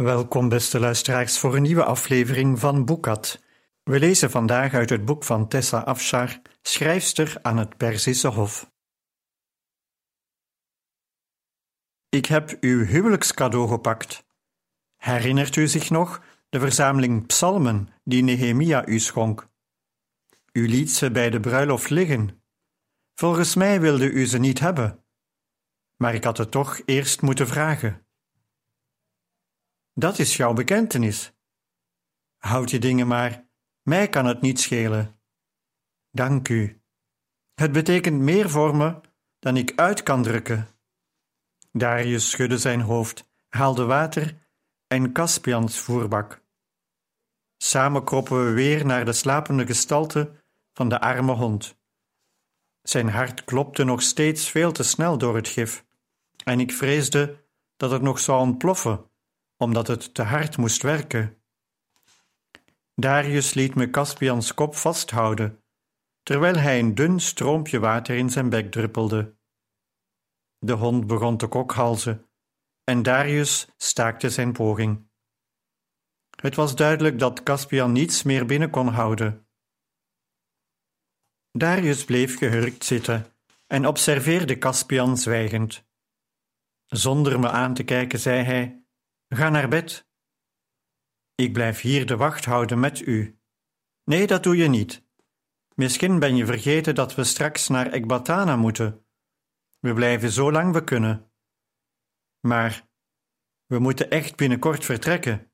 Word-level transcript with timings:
Welkom, 0.00 0.48
beste 0.48 0.80
luisteraars, 0.80 1.38
voor 1.38 1.56
een 1.56 1.62
nieuwe 1.62 1.84
aflevering 1.84 2.58
van 2.58 2.84
Boekat. 2.84 3.42
We 3.82 3.98
lezen 3.98 4.30
vandaag 4.30 4.74
uit 4.74 4.90
het 4.90 5.04
boek 5.04 5.24
van 5.24 5.48
Tessa 5.48 5.78
Afshar, 5.78 6.40
schrijfster 6.62 7.38
aan 7.42 7.56
het 7.56 7.76
Perzische 7.76 8.28
Hof. 8.28 8.70
Ik 12.08 12.26
heb 12.26 12.56
uw 12.60 12.84
huwelijkscadeau 12.84 13.68
gepakt. 13.68 14.24
Herinnert 14.96 15.56
u 15.56 15.68
zich 15.68 15.90
nog 15.90 16.22
de 16.48 16.60
verzameling 16.60 17.26
psalmen 17.26 17.88
die 18.04 18.22
Nehemia 18.22 18.86
u 18.86 18.98
schonk? 18.98 19.48
U 20.52 20.68
liet 20.68 20.92
ze 20.92 21.10
bij 21.10 21.30
de 21.30 21.40
bruiloft 21.40 21.90
liggen. 21.90 22.42
Volgens 23.14 23.54
mij 23.54 23.80
wilde 23.80 24.10
u 24.10 24.26
ze 24.26 24.38
niet 24.38 24.60
hebben, 24.60 25.04
maar 25.96 26.14
ik 26.14 26.24
had 26.24 26.38
het 26.38 26.50
toch 26.50 26.80
eerst 26.84 27.22
moeten 27.22 27.48
vragen. 27.48 28.04
Dat 29.94 30.18
is 30.18 30.36
jouw 30.36 30.52
bekentenis. 30.52 31.32
Houd 32.38 32.70
je 32.70 32.78
dingen 32.78 33.06
maar, 33.06 33.48
mij 33.82 34.08
kan 34.08 34.26
het 34.26 34.40
niet 34.40 34.60
schelen. 34.60 35.20
Dank 36.10 36.48
u. 36.48 36.82
Het 37.54 37.72
betekent 37.72 38.20
meer 38.20 38.50
voor 38.50 38.76
me 38.76 39.00
dan 39.38 39.56
ik 39.56 39.72
uit 39.76 40.02
kan 40.02 40.22
drukken. 40.22 40.68
Darius 41.72 42.30
schudde 42.30 42.58
zijn 42.58 42.80
hoofd, 42.80 43.30
haalde 43.48 43.84
water 43.84 44.48
en 44.86 45.12
Caspians 45.12 45.78
voerbak. 45.78 46.42
Samen 47.56 48.04
kroppen 48.04 48.44
we 48.44 48.52
weer 48.52 48.86
naar 48.86 49.04
de 49.04 49.12
slapende 49.12 49.66
gestalte 49.66 50.32
van 50.72 50.88
de 50.88 51.00
arme 51.00 51.32
hond. 51.32 51.78
Zijn 52.82 53.08
hart 53.08 53.44
klopte 53.44 53.84
nog 53.84 54.02
steeds 54.02 54.50
veel 54.50 54.72
te 54.72 54.82
snel 54.82 55.18
door 55.18 55.36
het 55.36 55.48
gif, 55.48 55.84
en 56.44 56.60
ik 56.60 56.72
vreesde 56.72 57.44
dat 57.76 57.90
het 57.90 58.02
nog 58.02 58.18
zou 58.18 58.40
ontploffen 58.40 59.09
omdat 59.62 59.86
het 59.86 60.14
te 60.14 60.22
hard 60.22 60.56
moest 60.56 60.82
werken. 60.82 61.42
Darius 62.94 63.54
liet 63.54 63.74
me 63.74 63.90
Caspians 63.90 64.54
kop 64.54 64.76
vasthouden, 64.76 65.62
terwijl 66.22 66.56
hij 66.56 66.78
een 66.78 66.94
dun 66.94 67.20
stroompje 67.20 67.78
water 67.78 68.16
in 68.16 68.30
zijn 68.30 68.48
bek 68.48 68.70
druppelde. 68.70 69.36
De 70.58 70.72
hond 70.72 71.06
begon 71.06 71.36
te 71.36 71.46
kokhalzen 71.46 72.30
en 72.84 73.02
Darius 73.02 73.68
staakte 73.76 74.30
zijn 74.30 74.52
poging. 74.52 75.08
Het 76.40 76.54
was 76.54 76.74
duidelijk 76.74 77.18
dat 77.18 77.42
Caspian 77.42 77.92
niets 77.92 78.22
meer 78.22 78.46
binnen 78.46 78.70
kon 78.70 78.88
houden. 78.88 79.48
Darius 81.52 82.04
bleef 82.04 82.38
gehurkt 82.38 82.84
zitten 82.84 83.34
en 83.66 83.86
observeerde 83.86 84.58
Caspian 84.58 85.18
zwijgend. 85.18 85.88
Zonder 86.86 87.40
me 87.40 87.48
aan 87.48 87.74
te 87.74 87.84
kijken 87.84 88.18
zei 88.18 88.42
hij 88.42 88.79
Ga 89.34 89.48
naar 89.48 89.68
bed. 89.68 90.08
Ik 91.34 91.52
blijf 91.52 91.80
hier 91.80 92.06
de 92.06 92.16
wacht 92.16 92.44
houden 92.44 92.80
met 92.80 93.00
u. 93.00 93.40
Nee, 94.04 94.26
dat 94.26 94.42
doe 94.42 94.56
je 94.56 94.68
niet. 94.68 95.06
Misschien 95.74 96.18
ben 96.18 96.36
je 96.36 96.46
vergeten 96.46 96.94
dat 96.94 97.14
we 97.14 97.24
straks 97.24 97.68
naar 97.68 97.92
Ekbatana 97.92 98.56
moeten. 98.56 99.06
We 99.78 99.94
blijven 99.94 100.30
zo 100.30 100.52
lang 100.52 100.72
we 100.72 100.84
kunnen. 100.84 101.32
Maar 102.40 102.88
we 103.66 103.78
moeten 103.78 104.10
echt 104.10 104.36
binnenkort 104.36 104.84
vertrekken. 104.84 105.52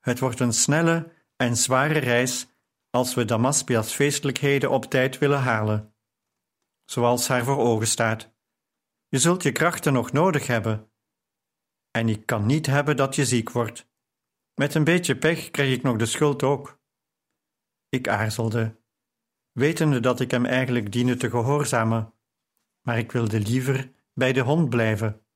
Het 0.00 0.18
wordt 0.18 0.40
een 0.40 0.52
snelle 0.52 1.12
en 1.36 1.56
zware 1.56 1.98
reis 1.98 2.48
als 2.90 3.14
we 3.14 3.24
Damaspia's 3.24 3.94
feestelijkheden 3.94 4.70
op 4.70 4.84
tijd 4.84 5.18
willen 5.18 5.40
halen. 5.40 5.94
Zoals 6.84 7.28
haar 7.28 7.44
voor 7.44 7.58
ogen 7.58 7.86
staat. 7.86 8.34
Je 9.08 9.18
zult 9.18 9.42
je 9.42 9.52
krachten 9.52 9.92
nog 9.92 10.12
nodig 10.12 10.46
hebben 10.46 10.89
en 11.90 12.08
ik 12.08 12.26
kan 12.26 12.46
niet 12.46 12.66
hebben 12.66 12.96
dat 12.96 13.14
je 13.14 13.24
ziek 13.24 13.50
wordt. 13.50 13.88
Met 14.54 14.74
een 14.74 14.84
beetje 14.84 15.16
pech 15.16 15.50
krijg 15.50 15.74
ik 15.74 15.82
nog 15.82 15.96
de 15.96 16.06
schuld 16.06 16.42
ook. 16.42 16.80
Ik 17.88 18.08
aarzelde, 18.08 18.80
wetende 19.52 20.00
dat 20.00 20.20
ik 20.20 20.30
hem 20.30 20.44
eigenlijk 20.44 20.92
diende 20.92 21.16
te 21.16 21.30
gehoorzamen, 21.30 22.14
maar 22.80 22.98
ik 22.98 23.12
wilde 23.12 23.40
liever 23.40 23.92
bij 24.14 24.32
de 24.32 24.40
hond 24.40 24.68
blijven. 24.68 25.26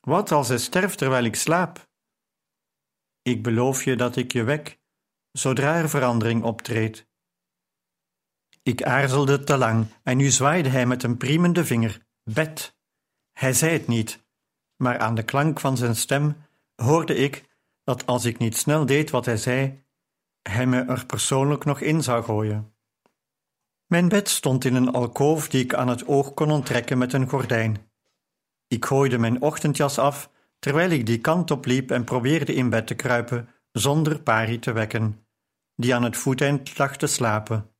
Wat 0.00 0.32
als 0.32 0.48
hij 0.48 0.58
sterft 0.58 0.98
terwijl 0.98 1.24
ik 1.24 1.36
slaap? 1.36 1.90
Ik 3.22 3.42
beloof 3.42 3.84
je 3.84 3.96
dat 3.96 4.16
ik 4.16 4.32
je 4.32 4.42
wek, 4.42 4.80
zodra 5.32 5.76
er 5.76 5.88
verandering 5.88 6.42
optreedt. 6.42 7.06
Ik 8.62 8.82
aarzelde 8.82 9.44
te 9.44 9.56
lang 9.56 9.86
en 10.02 10.16
nu 10.16 10.30
zwaaide 10.30 10.68
hij 10.68 10.86
met 10.86 11.02
een 11.02 11.16
priemende 11.16 11.64
vinger. 11.64 12.06
Bed. 12.22 12.76
Hij 13.32 13.52
zei 13.52 13.72
het 13.72 13.86
niet, 13.86 14.27
maar 14.78 14.98
aan 14.98 15.14
de 15.14 15.22
klank 15.22 15.60
van 15.60 15.76
zijn 15.76 15.96
stem 15.96 16.36
hoorde 16.74 17.14
ik 17.14 17.44
dat 17.84 18.06
als 18.06 18.24
ik 18.24 18.38
niet 18.38 18.56
snel 18.56 18.86
deed 18.86 19.10
wat 19.10 19.24
hij 19.24 19.36
zei, 19.36 19.84
hij 20.42 20.66
me 20.66 20.80
er 20.80 21.06
persoonlijk 21.06 21.64
nog 21.64 21.80
in 21.80 22.02
zou 22.02 22.24
gooien. 22.24 22.72
Mijn 23.86 24.08
bed 24.08 24.28
stond 24.28 24.64
in 24.64 24.74
een 24.74 24.92
alkoof 24.92 25.48
die 25.48 25.64
ik 25.64 25.74
aan 25.74 25.88
het 25.88 26.06
oog 26.06 26.34
kon 26.34 26.50
onttrekken 26.50 26.98
met 26.98 27.12
een 27.12 27.28
gordijn. 27.28 27.90
Ik 28.66 28.84
gooide 28.84 29.18
mijn 29.18 29.42
ochtendjas 29.42 29.98
af 29.98 30.30
terwijl 30.58 30.90
ik 30.90 31.06
die 31.06 31.20
kant 31.20 31.50
op 31.50 31.64
liep 31.64 31.90
en 31.90 32.04
probeerde 32.04 32.54
in 32.54 32.70
bed 32.70 32.86
te 32.86 32.94
kruipen 32.94 33.48
zonder 33.72 34.20
Pari 34.20 34.58
te 34.58 34.72
wekken, 34.72 35.26
die 35.74 35.94
aan 35.94 36.02
het 36.02 36.16
voeteind 36.16 36.78
lag 36.78 36.96
te 36.96 37.06
slapen. 37.06 37.70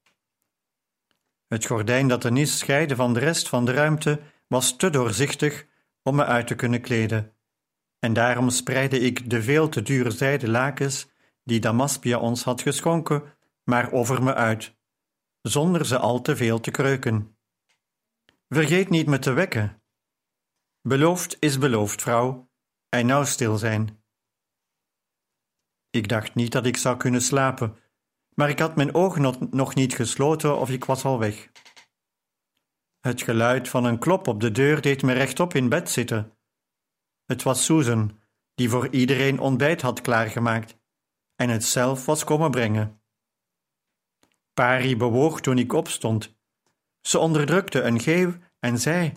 Het 1.46 1.66
gordijn 1.66 2.08
dat 2.08 2.22
de 2.22 2.30
nis 2.30 2.58
scheidde 2.58 2.96
van 2.96 3.14
de 3.14 3.20
rest 3.20 3.48
van 3.48 3.64
de 3.64 3.72
ruimte 3.72 4.20
was 4.46 4.76
te 4.76 4.90
doorzichtig 4.90 5.66
om 6.08 6.14
me 6.14 6.24
uit 6.24 6.46
te 6.46 6.54
kunnen 6.54 6.80
kleden. 6.80 7.32
En 7.98 8.12
daarom 8.12 8.50
spreidde 8.50 9.00
ik 9.00 9.30
de 9.30 9.42
veel 9.42 9.68
te 9.68 9.82
dure 9.82 10.10
zijden 10.10 10.50
lakens 10.50 11.08
die 11.44 11.60
Damaspia 11.60 12.18
ons 12.18 12.44
had 12.44 12.60
geschonken, 12.60 13.36
maar 13.64 13.92
over 13.92 14.22
me 14.22 14.34
uit, 14.34 14.76
zonder 15.42 15.86
ze 15.86 15.98
al 15.98 16.20
te 16.20 16.36
veel 16.36 16.60
te 16.60 16.70
kreuken. 16.70 17.36
Vergeet 18.48 18.88
niet 18.88 19.06
me 19.06 19.18
te 19.18 19.32
wekken. 19.32 19.82
Beloofd 20.82 21.36
is 21.40 21.58
beloofd, 21.58 22.02
vrouw, 22.02 22.50
en 22.88 23.06
nou 23.06 23.26
stil 23.26 23.56
zijn. 23.56 24.02
Ik 25.90 26.08
dacht 26.08 26.34
niet 26.34 26.52
dat 26.52 26.66
ik 26.66 26.76
zou 26.76 26.96
kunnen 26.96 27.22
slapen, 27.22 27.76
maar 28.34 28.48
ik 28.48 28.58
had 28.58 28.76
mijn 28.76 28.94
ogen 28.94 29.48
nog 29.50 29.74
niet 29.74 29.94
gesloten 29.94 30.58
of 30.58 30.70
ik 30.70 30.84
was 30.84 31.04
al 31.04 31.18
weg. 31.18 31.50
Het 33.00 33.22
geluid 33.22 33.68
van 33.68 33.84
een 33.84 33.98
klop 33.98 34.26
op 34.26 34.40
de 34.40 34.50
deur 34.50 34.80
deed 34.80 35.02
me 35.02 35.12
rechtop 35.12 35.54
in 35.54 35.68
bed 35.68 35.90
zitten. 35.90 36.38
Het 37.24 37.42
was 37.42 37.64
Susan, 37.64 38.20
die 38.54 38.68
voor 38.68 38.88
iedereen 38.88 39.38
ontbijt 39.38 39.82
had 39.82 40.00
klaargemaakt 40.00 40.78
en 41.34 41.48
het 41.48 41.64
zelf 41.64 42.06
was 42.06 42.24
komen 42.24 42.50
brengen. 42.50 43.02
Pari 44.54 44.96
bewoog 44.96 45.40
toen 45.40 45.58
ik 45.58 45.72
opstond. 45.72 46.36
Ze 47.00 47.18
onderdrukte 47.18 47.82
een 47.82 48.00
geeuw 48.00 48.34
en 48.58 48.78
zei: 48.78 49.12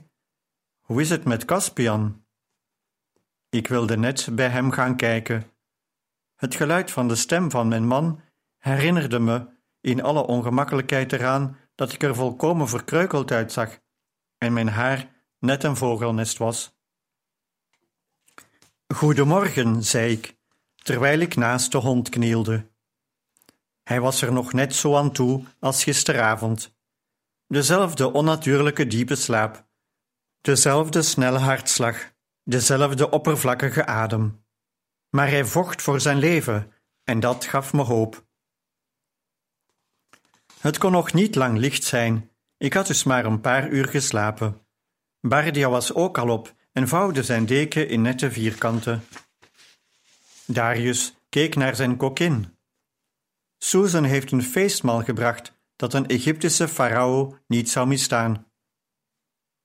Hoe 0.80 1.02
is 1.02 1.10
het 1.10 1.24
met 1.24 1.46
Caspian? 1.46 2.26
Ik 3.50 3.68
wilde 3.68 3.98
net 3.98 4.28
bij 4.32 4.50
hem 4.50 4.72
gaan 4.72 4.96
kijken. 4.96 5.52
Het 6.36 6.56
geluid 6.56 6.92
van 6.92 7.08
de 7.08 7.16
stem 7.16 7.52
van 7.52 7.68
mijn 7.68 7.88
man 7.88 8.22
herinnerde 8.58 9.20
me 9.20 9.48
in 9.80 10.04
alle 10.04 10.26
ongemakkelijkheid 10.28 11.14
eraan 11.14 11.58
dat 11.76 11.94
ik 11.94 12.04
er 12.04 12.16
volkomen 12.16 12.68
verkreukeld 12.68 13.32
uitzag 13.32 13.80
en 14.38 14.54
mijn 14.54 14.70
haar 14.70 15.26
net 15.40 15.64
een 15.64 15.76
vogelnest 15.76 16.38
was. 16.38 16.80
Goedemorgen, 18.94 19.84
zei 19.84 20.12
ik, 20.12 20.38
terwijl 20.76 21.20
ik 21.20 21.36
naast 21.36 21.72
de 21.72 21.78
hond 21.78 22.10
knielde. 22.10 22.70
Hij 23.84 24.02
was 24.02 24.22
er 24.22 24.34
nog 24.34 24.54
net 24.54 24.76
zo 24.76 24.96
aan 24.96 25.12
toe 25.12 25.44
als 25.60 25.84
gisteravond. 25.84 26.76
Dezelfde 27.48 28.12
onnatuurlijke 28.12 28.88
diepe 28.88 29.16
slaap, 29.16 29.68
dezelfde 30.42 31.02
snelle 31.02 31.40
hartslag, 31.40 32.14
dezelfde 32.44 33.10
oppervlakkige 33.10 33.86
adem. 33.86 34.46
Maar 35.10 35.30
hij 35.30 35.46
vocht 35.46 35.82
voor 35.82 36.02
zijn 36.02 36.18
leven 36.18 36.74
en 37.04 37.20
dat 37.20 37.46
gaf 37.46 37.74
me 37.74 37.82
hoop. 37.82 38.26
Het 40.62 40.78
kon 40.78 40.92
nog 40.92 41.14
niet 41.14 41.36
lang 41.36 41.58
licht 41.58 41.84
zijn 41.84 42.32
Ik 42.58 42.74
had 42.74 42.88
dus 42.88 43.04
maar 43.04 43.26
een 43.26 43.42
paar 43.42 43.70
uur 43.70 43.88
geslapen. 43.88 44.66
Bardia 45.20 45.70
was 45.70 45.94
ook 45.94 46.18
al 46.18 46.30
op 46.30 46.54
en 46.72 46.88
vouwde 46.88 47.24
zijn 47.24 47.46
deken 47.46 47.88
in 47.88 48.02
nette 48.02 48.32
vierkanten. 48.32 49.04
Darius 50.46 51.16
keek 51.30 51.56
naar 51.56 51.76
zijn 51.76 51.98
kokin. 51.98 52.58
Susan 53.58 54.04
heeft 54.04 54.32
een 54.32 54.44
feestmaal 54.44 55.04
gebracht 55.04 55.60
dat 55.76 55.94
een 55.94 56.08
Egyptische 56.08 56.68
farao 56.68 57.38
niet 57.48 57.70
zou 57.70 57.88
misstaan. 57.88 58.52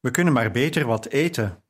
We 0.00 0.10
kunnen 0.10 0.32
maar 0.32 0.50
beter 0.50 0.86
wat 0.86 1.06
eten. 1.06 1.62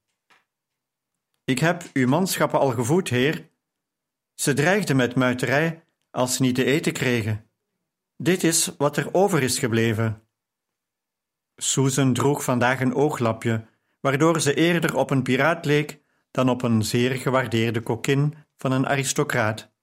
Ik 1.44 1.58
heb 1.58 1.82
uw 1.92 2.08
manschappen 2.08 2.58
al 2.58 2.70
gevoed, 2.70 3.08
heer. 3.08 3.48
Ze 4.34 4.52
dreigden 4.52 4.96
met 4.96 5.14
muiterij 5.14 5.84
als 6.10 6.36
ze 6.36 6.42
niet 6.42 6.54
te 6.54 6.64
eten 6.64 6.92
kregen. 6.92 7.45
Dit 8.16 8.42
is 8.42 8.76
wat 8.76 8.96
er 8.96 9.14
over 9.14 9.42
is 9.42 9.58
gebleven. 9.58 10.28
Susan 11.56 12.12
droeg 12.12 12.44
vandaag 12.44 12.80
een 12.80 12.94
ooglapje, 12.94 13.66
waardoor 14.00 14.40
ze 14.40 14.54
eerder 14.54 14.96
op 14.96 15.10
een 15.10 15.22
piraat 15.22 15.64
leek 15.64 16.00
dan 16.30 16.48
op 16.48 16.62
een 16.62 16.84
zeer 16.84 17.16
gewaardeerde 17.16 17.82
kokkin 17.82 18.34
van 18.56 18.72
een 18.72 18.86
aristocraat. 18.86 19.74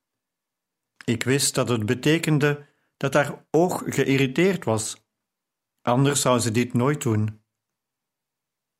Ik 1.05 1.23
wist 1.23 1.55
dat 1.55 1.69
het 1.69 1.85
betekende 1.85 2.67
dat 2.97 3.13
haar 3.13 3.45
oog 3.51 3.83
geïrriteerd 3.85 4.63
was, 4.63 5.07
anders 5.81 6.21
zou 6.21 6.39
ze 6.39 6.51
dit 6.51 6.73
nooit 6.73 7.01
doen. 7.01 7.43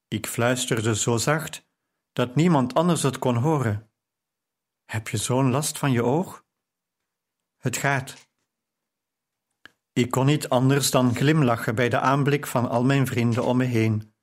Ik 0.08 0.28
fluisterde 0.28 0.96
zo 0.96 1.18
zacht 1.18 1.68
dat 2.12 2.36
niemand 2.36 2.74
anders 2.74 3.04
het 3.04 3.20
kon 3.20 3.36
horen. 3.36 3.92
Heb 4.86 5.08
je 5.08 5.18
zo'n 5.18 5.52
last 5.52 5.78
van 5.78 5.92
je 5.92 6.04
oog? 6.04 6.46
Het 7.58 7.78
gaat. 7.78 8.32
Ik 9.94 10.12
kon 10.12 10.26
niet 10.26 10.50
anders 10.50 10.92
dan 10.92 11.16
glimlachen 11.16 11.76
bij 11.76 11.90
de 11.90 12.00
aanblik 12.00 12.48
van 12.48 12.70
al 12.70 12.84
mijn 12.84 13.08
vrienden 13.08 13.44
om 13.44 13.58
me 13.58 13.66
heen. 13.66 14.14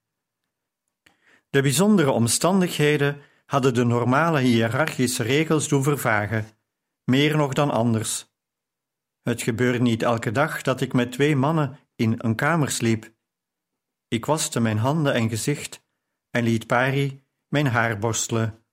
De 1.51 1.63
bijzondere 1.63 2.11
omstandigheden 2.11 3.21
hadden 3.47 3.75
de 3.75 3.85
normale 3.85 4.41
hiërarchische 4.41 5.23
regels 5.23 5.69
doen 5.69 5.83
vervagen, 5.83 6.47
meer 7.05 7.37
nog 7.37 7.53
dan 7.53 7.71
anders. 7.71 8.35
Het 9.23 9.43
gebeurde 9.43 9.81
niet 9.81 10.03
elke 10.03 10.33
dag 10.33 10.63
dat 10.63 10.81
ik 10.81 10.93
met 10.93 11.13
twee 11.13 11.37
mannen 11.37 11.79
in 11.97 12.15
een 12.17 12.35
kamer 12.35 12.71
sliep. 12.71 13.13
Ik 14.09 14.27
waste 14.27 14.61
mijn 14.61 14.79
handen 14.79 15.15
en 15.15 15.29
gezicht 15.29 15.85
en 16.31 16.45
liet 16.45 16.67
Pari 16.67 17.25
mijn 17.49 17.67
haar 17.67 17.99
borstelen, 17.99 18.65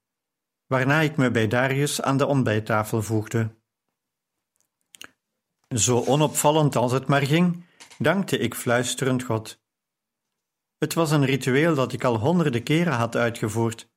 waarna 0.66 1.02
ik 1.02 1.18
me 1.18 1.32
bij 1.32 1.48
Darius 1.48 2.02
aan 2.02 2.18
de 2.18 2.26
ontbijttafel 2.26 3.02
voegde. 3.02 3.57
Zo 5.76 6.04
onopvallend 6.06 6.76
als 6.76 6.92
het 6.92 7.08
maar 7.08 7.26
ging, 7.26 7.66
dankte 7.98 8.38
ik 8.38 8.56
fluisterend 8.56 9.24
God. 9.24 9.62
Het 10.78 10.94
was 10.94 11.12
een 11.12 11.26
ritueel 11.26 11.76
dat 11.76 11.94
ik 11.94 12.04
al 12.04 12.20
honderden 12.20 12.64
keren 12.64 12.94
had 12.94 13.16
uitgevoerd, 13.16 13.90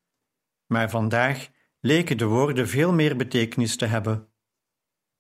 maar 0.67 0.91
vandaag 0.91 1.49
leken 1.81 2.19
de 2.19 2.25
woorden 2.25 2.69
veel 2.69 2.93
meer 2.93 3.17
betekenis 3.17 3.77
te 3.77 3.87
hebben. 3.87 4.29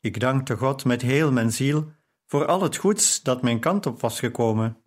Ik 0.00 0.20
dankte 0.20 0.56
God 0.56 0.84
met 0.84 1.02
heel 1.02 1.32
mijn 1.32 1.52
ziel 1.52 1.92
voor 2.26 2.46
al 2.46 2.62
het 2.62 2.76
goeds 2.76 3.22
dat 3.22 3.42
mijn 3.42 3.60
kant 3.60 3.86
op 3.86 4.00
was 4.00 4.18
gekomen. 4.18 4.82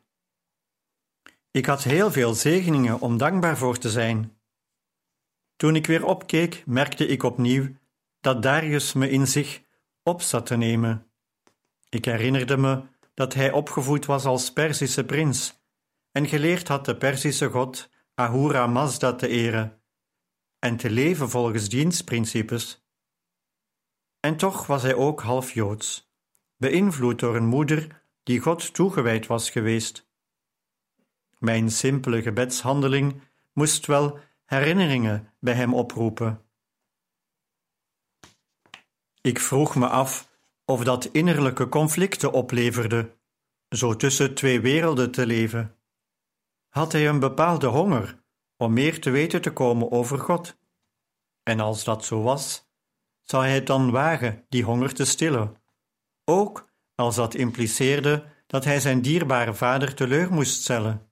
Ik 1.51 1.65
had 1.65 1.83
heel 1.83 2.11
veel 2.11 2.33
zegeningen 2.33 2.99
om 2.99 3.17
dankbaar 3.17 3.57
voor 3.57 3.77
te 3.77 3.89
zijn. 3.89 4.37
Toen 5.55 5.75
ik 5.75 5.87
weer 5.87 6.05
opkeek, 6.05 6.63
merkte 6.65 7.07
ik 7.07 7.23
opnieuw 7.23 7.75
dat 8.19 8.41
Darius 8.41 8.93
me 8.93 9.09
in 9.09 9.27
zich 9.27 9.63
op 10.03 10.21
zat 10.21 10.45
te 10.45 10.55
nemen. 10.55 11.12
Ik 11.93 12.05
herinnerde 12.05 12.57
me 12.57 12.83
dat 13.13 13.33
hij 13.33 13.51
opgevoed 13.51 14.05
was 14.05 14.25
als 14.25 14.53
Perzische 14.53 15.05
prins 15.05 15.63
en 16.11 16.27
geleerd 16.27 16.67
had 16.67 16.85
de 16.85 16.97
Perzische 16.97 17.49
god 17.49 17.89
Ahura 18.13 18.67
Mazda 18.67 19.15
te 19.15 19.27
eren 19.27 19.81
en 20.59 20.77
te 20.77 20.89
leven 20.89 21.29
volgens 21.29 21.69
diens 21.69 22.01
principes. 22.01 22.87
En 24.19 24.37
toch 24.37 24.67
was 24.67 24.81
hij 24.81 24.95
ook 24.95 25.21
half 25.21 25.53
Joods, 25.53 26.13
beïnvloed 26.57 27.19
door 27.19 27.35
een 27.35 27.47
moeder 27.47 28.05
die 28.23 28.39
God 28.39 28.73
toegewijd 28.73 29.27
was 29.27 29.49
geweest. 29.49 30.09
Mijn 31.37 31.71
simpele 31.71 32.21
gebedshandeling 32.21 33.21
moest 33.51 33.85
wel 33.85 34.19
herinneringen 34.45 35.33
bij 35.39 35.53
hem 35.53 35.73
oproepen. 35.73 36.45
Ik 39.21 39.39
vroeg 39.39 39.75
me 39.75 39.87
af 39.87 40.31
of 40.65 40.83
dat 40.83 41.05
innerlijke 41.05 41.69
conflicten 41.69 42.31
opleverde, 42.31 43.17
zo 43.69 43.95
tussen 43.95 44.33
twee 44.33 44.61
werelden 44.61 45.11
te 45.11 45.25
leven. 45.25 45.77
Had 46.69 46.91
hij 46.91 47.07
een 47.07 47.19
bepaalde 47.19 47.67
honger 47.67 48.23
om 48.57 48.73
meer 48.73 49.01
te 49.01 49.09
weten 49.09 49.41
te 49.41 49.53
komen 49.53 49.91
over 49.91 50.19
God? 50.19 50.57
En 51.43 51.59
als 51.59 51.83
dat 51.83 52.05
zo 52.05 52.21
was, 52.21 52.69
zou 53.21 53.43
hij 53.43 53.53
het 53.53 53.67
dan 53.67 53.91
wagen 53.91 54.45
die 54.49 54.63
honger 54.63 54.93
te 54.93 55.05
stillen, 55.05 55.63
ook 56.25 56.69
als 56.95 57.15
dat 57.15 57.35
impliceerde 57.35 58.25
dat 58.47 58.63
hij 58.63 58.79
zijn 58.79 59.01
dierbare 59.01 59.53
vader 59.53 59.95
teleur 59.95 60.33
moest 60.33 60.61
stellen. 60.61 61.11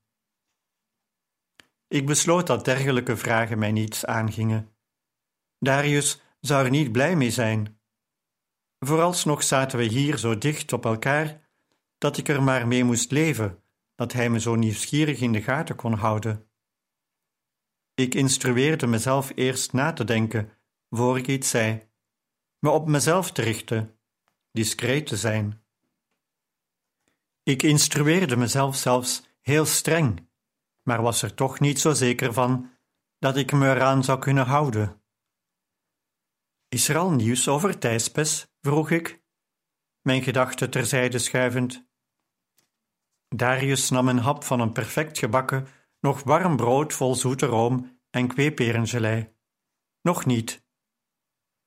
Ik 1.88 2.06
besloot 2.06 2.48
dat 2.48 2.66
dergelijke 2.66 3.18
vragen 3.18 3.60
mij 3.60 3.72
niets 3.72 4.06
aangingen. 4.06 4.76
Darius 5.60 6.22
zou 6.40 6.64
er 6.66 6.70
niet 6.70 6.92
blij 6.92 7.16
mee 7.16 7.32
zijn. 7.32 7.81
Vooralsnog 8.86 9.44
zaten 9.44 9.78
we 9.78 9.84
hier 9.84 10.18
zo 10.18 10.38
dicht 10.38 10.74
op 10.74 10.86
elkaar 10.86 11.50
dat 11.98 12.18
ik 12.18 12.28
er 12.28 12.44
maar 12.44 12.68
mee 12.68 12.84
moest 12.84 13.12
leven, 13.12 13.64
dat 13.96 14.14
hij 14.14 14.30
me 14.30 14.40
zo 14.40 14.56
nieuwsgierig 14.56 15.20
in 15.20 15.32
de 15.32 15.42
gaten 15.42 15.76
kon 15.76 15.94
houden. 15.94 16.50
Ik 17.94 18.16
instrueerde 18.16 18.88
mezelf 18.88 19.32
eerst 19.36 19.74
na 19.74 19.94
te 19.94 20.04
denken 20.04 20.50
voor 20.90 21.18
ik 21.18 21.28
iets 21.28 21.50
zei, 21.50 21.90
me 22.60 22.70
op 22.70 22.88
mezelf 22.88 23.32
te 23.32 23.42
richten, 23.42 24.00
discreet 24.52 25.08
te 25.08 25.18
zijn. 25.18 25.64
Ik 27.44 27.64
instrueerde 27.64 28.38
mezelf 28.38 28.76
zelfs 28.76 29.24
heel 29.42 29.66
streng 29.66 30.30
maar 30.84 31.02
was 31.02 31.22
er 31.22 31.34
toch 31.34 31.60
niet 31.60 31.80
zo 31.80 31.94
zeker 31.94 32.34
van 32.34 32.70
dat 33.20 33.38
ik 33.38 33.52
me 33.52 33.70
eraan 33.70 34.04
zou 34.04 34.20
kunnen 34.20 34.46
houden. 34.46 35.02
Is 36.68 36.88
er 36.88 36.98
al 36.98 37.12
nieuws 37.12 37.48
over 37.48 37.80
Thijspes? 37.80 38.51
Vroeg 38.62 38.90
ik, 38.92 39.24
mijn 40.02 40.24
gedachten 40.24 40.70
terzijde 40.70 41.20
schuivend. 41.20 41.90
Darius 43.28 43.90
nam 43.90 44.08
een 44.08 44.18
hap 44.18 44.44
van 44.44 44.60
een 44.60 44.72
perfect 44.72 45.18
gebakken, 45.18 45.68
nog 46.00 46.24
warm 46.24 46.56
brood 46.56 46.94
vol 46.94 47.16
zoete 47.16 47.46
room 47.46 48.00
en 48.10 48.28
kweeperengelei. 48.28 49.34
Nog 50.02 50.26
niet. 50.26 50.66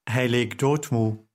Hij 0.03 0.29
leek 0.29 0.59
doodmoe. 0.59 1.27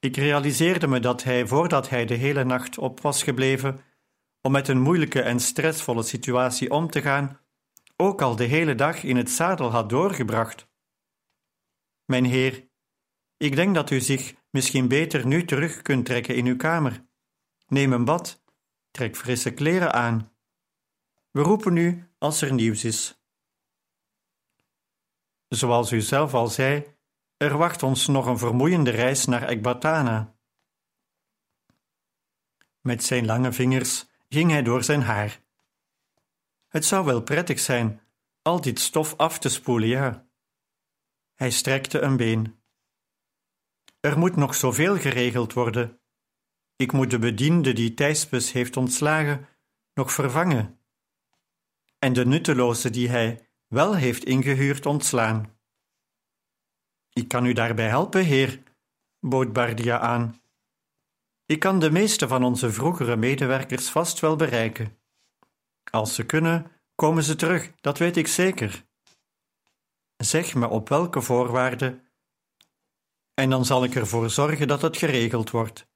Ik 0.00 0.16
realiseerde 0.16 0.86
me 0.86 1.00
dat 1.00 1.22
hij, 1.22 1.46
voordat 1.46 1.88
hij 1.88 2.04
de 2.04 2.14
hele 2.14 2.44
nacht 2.44 2.78
op 2.78 3.00
was 3.00 3.22
gebleven, 3.22 3.80
om 4.40 4.52
met 4.52 4.68
een 4.68 4.80
moeilijke 4.80 5.22
en 5.22 5.40
stressvolle 5.40 6.02
situatie 6.02 6.70
om 6.70 6.90
te 6.90 7.02
gaan, 7.02 7.40
ook 7.96 8.22
al 8.22 8.36
de 8.36 8.44
hele 8.44 8.74
dag 8.74 9.02
in 9.02 9.16
het 9.16 9.30
zadel 9.30 9.70
had 9.70 9.88
doorgebracht. 9.88 10.68
Mijn 12.04 12.24
heer, 12.24 12.68
ik 13.44 13.56
denk 13.56 13.74
dat 13.74 13.90
u 13.90 14.00
zich 14.00 14.34
misschien 14.50 14.88
beter 14.88 15.26
nu 15.26 15.44
terug 15.44 15.82
kunt 15.82 16.06
trekken 16.06 16.36
in 16.36 16.46
uw 16.46 16.56
kamer. 16.56 17.06
Neem 17.66 17.92
een 17.92 18.04
bad, 18.04 18.42
trek 18.90 19.16
frisse 19.16 19.54
kleren 19.54 19.92
aan. 19.92 20.32
We 21.30 21.40
roepen 21.40 21.76
u 21.76 22.08
als 22.18 22.40
er 22.40 22.52
nieuws 22.52 22.84
is. 22.84 23.22
Zoals 25.48 25.92
u 25.92 26.00
zelf 26.00 26.34
al 26.34 26.48
zei, 26.48 26.96
er 27.36 27.56
wacht 27.56 27.82
ons 27.82 28.06
nog 28.06 28.26
een 28.26 28.38
vermoeiende 28.38 28.90
reis 28.90 29.24
naar 29.24 29.42
Ekbatana. 29.42 30.36
Met 32.80 33.04
zijn 33.04 33.26
lange 33.26 33.52
vingers 33.52 34.06
ging 34.28 34.50
hij 34.50 34.62
door 34.62 34.84
zijn 34.84 35.02
haar. 35.02 35.42
Het 36.68 36.84
zou 36.84 37.04
wel 37.04 37.22
prettig 37.22 37.58
zijn 37.58 38.00
al 38.42 38.60
dit 38.60 38.80
stof 38.80 39.16
af 39.16 39.38
te 39.38 39.48
spoelen, 39.48 39.88
ja. 39.88 40.26
Hij 41.34 41.50
strekte 41.50 42.00
een 42.00 42.16
been. 42.16 42.63
Er 44.04 44.18
moet 44.18 44.36
nog 44.36 44.54
zoveel 44.54 44.98
geregeld 44.98 45.52
worden. 45.52 46.00
Ik 46.76 46.92
moet 46.92 47.10
de 47.10 47.18
bediende 47.18 47.72
die 47.72 47.94
Thijspes 47.94 48.52
heeft 48.52 48.76
ontslagen 48.76 49.48
nog 49.94 50.12
vervangen. 50.12 50.78
En 51.98 52.12
de 52.12 52.26
nutteloze 52.26 52.90
die 52.90 53.08
hij 53.08 53.48
wel 53.66 53.94
heeft 53.94 54.24
ingehuurd 54.24 54.86
ontslaan. 54.86 55.56
Ik 57.12 57.28
kan 57.28 57.44
u 57.44 57.52
daarbij 57.52 57.88
helpen, 57.88 58.24
heer, 58.24 58.62
bood 59.20 59.52
Bardia 59.52 59.98
aan. 59.98 60.40
Ik 61.46 61.60
kan 61.60 61.78
de 61.78 61.90
meeste 61.90 62.28
van 62.28 62.44
onze 62.44 62.72
vroegere 62.72 63.16
medewerkers 63.16 63.88
vast 63.88 64.20
wel 64.20 64.36
bereiken. 64.36 64.98
Als 65.90 66.14
ze 66.14 66.26
kunnen, 66.26 66.70
komen 66.94 67.22
ze 67.22 67.36
terug, 67.36 67.72
dat 67.80 67.98
weet 67.98 68.16
ik 68.16 68.26
zeker. 68.26 68.84
Zeg 70.16 70.54
me 70.54 70.68
op 70.68 70.88
welke 70.88 71.20
voorwaarden, 71.20 72.03
en 73.34 73.50
dan 73.50 73.64
zal 73.64 73.84
ik 73.84 73.94
ervoor 73.94 74.30
zorgen 74.30 74.68
dat 74.68 74.82
het 74.82 74.96
geregeld 74.96 75.50
wordt. 75.50 75.86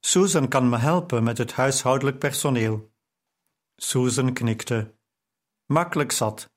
Susan 0.00 0.48
kan 0.48 0.68
me 0.68 0.78
helpen 0.78 1.22
met 1.22 1.38
het 1.38 1.52
huishoudelijk 1.52 2.18
personeel. 2.18 2.92
Susan 3.76 4.32
knikte. 4.32 4.94
Makkelijk 5.66 6.12
zat. 6.12 6.52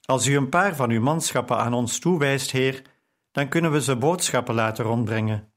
Als 0.00 0.26
u 0.26 0.36
een 0.36 0.48
paar 0.48 0.76
van 0.76 0.90
uw 0.90 1.00
manschappen 1.00 1.56
aan 1.56 1.74
ons 1.74 1.98
toewijst, 1.98 2.50
heer, 2.50 2.82
dan 3.30 3.48
kunnen 3.48 3.72
we 3.72 3.82
ze 3.82 3.96
boodschappen 3.96 4.54
laten 4.54 4.84
rondbrengen. 4.84 5.52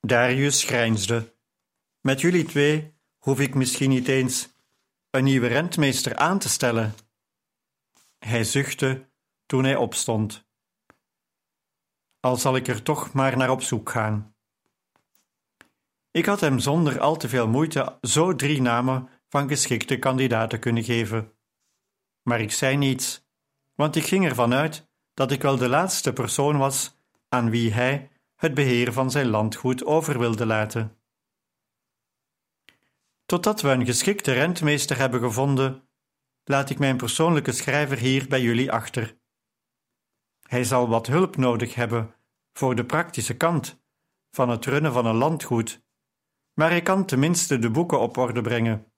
Darius 0.00 0.64
grijnsde. 0.64 1.34
Met 2.00 2.20
jullie 2.20 2.44
twee 2.44 2.94
hoef 3.18 3.40
ik 3.40 3.54
misschien 3.54 3.90
niet 3.90 4.08
eens 4.08 4.48
een 5.10 5.24
nieuwe 5.24 5.46
rentmeester 5.46 6.16
aan 6.16 6.38
te 6.38 6.48
stellen. 6.48 6.94
Hij 8.18 8.44
zuchtte 8.44 9.08
toen 9.46 9.64
hij 9.64 9.76
opstond. 9.76 10.49
Al 12.20 12.36
zal 12.36 12.56
ik 12.56 12.68
er 12.68 12.82
toch 12.82 13.12
maar 13.12 13.36
naar 13.36 13.50
op 13.50 13.62
zoek 13.62 13.90
gaan. 13.90 14.34
Ik 16.10 16.26
had 16.26 16.40
hem 16.40 16.58
zonder 16.58 17.00
al 17.00 17.16
te 17.16 17.28
veel 17.28 17.48
moeite 17.48 17.98
zo 18.00 18.34
drie 18.34 18.62
namen 18.62 19.08
van 19.28 19.48
geschikte 19.48 19.98
kandidaten 19.98 20.58
kunnen 20.58 20.84
geven. 20.84 21.32
Maar 22.22 22.40
ik 22.40 22.52
zei 22.52 22.76
niets, 22.76 23.26
want 23.74 23.96
ik 23.96 24.04
ging 24.04 24.24
ervan 24.24 24.54
uit 24.54 24.88
dat 25.14 25.30
ik 25.30 25.42
wel 25.42 25.56
de 25.56 25.68
laatste 25.68 26.12
persoon 26.12 26.58
was 26.58 26.96
aan 27.28 27.50
wie 27.50 27.72
hij 27.72 28.10
het 28.36 28.54
beheer 28.54 28.92
van 28.92 29.10
zijn 29.10 29.26
landgoed 29.26 29.84
over 29.84 30.18
wilde 30.18 30.46
laten. 30.46 30.98
Totdat 33.26 33.60
we 33.60 33.68
een 33.68 33.86
geschikte 33.86 34.32
rentmeester 34.32 34.98
hebben 34.98 35.20
gevonden, 35.20 35.88
laat 36.44 36.70
ik 36.70 36.78
mijn 36.78 36.96
persoonlijke 36.96 37.52
schrijver 37.52 37.98
hier 37.98 38.28
bij 38.28 38.40
jullie 38.40 38.72
achter. 38.72 39.19
Hij 40.50 40.64
zal 40.64 40.88
wat 40.88 41.06
hulp 41.06 41.36
nodig 41.36 41.74
hebben 41.74 42.14
voor 42.52 42.74
de 42.74 42.84
praktische 42.84 43.36
kant 43.36 43.82
van 44.30 44.48
het 44.48 44.66
runnen 44.66 44.92
van 44.92 45.06
een 45.06 45.16
landgoed, 45.16 45.82
maar 46.54 46.70
hij 46.70 46.82
kan 46.82 47.04
tenminste 47.06 47.58
de 47.58 47.70
boeken 47.70 48.00
op 48.00 48.16
orde 48.16 48.40
brengen 48.40 48.92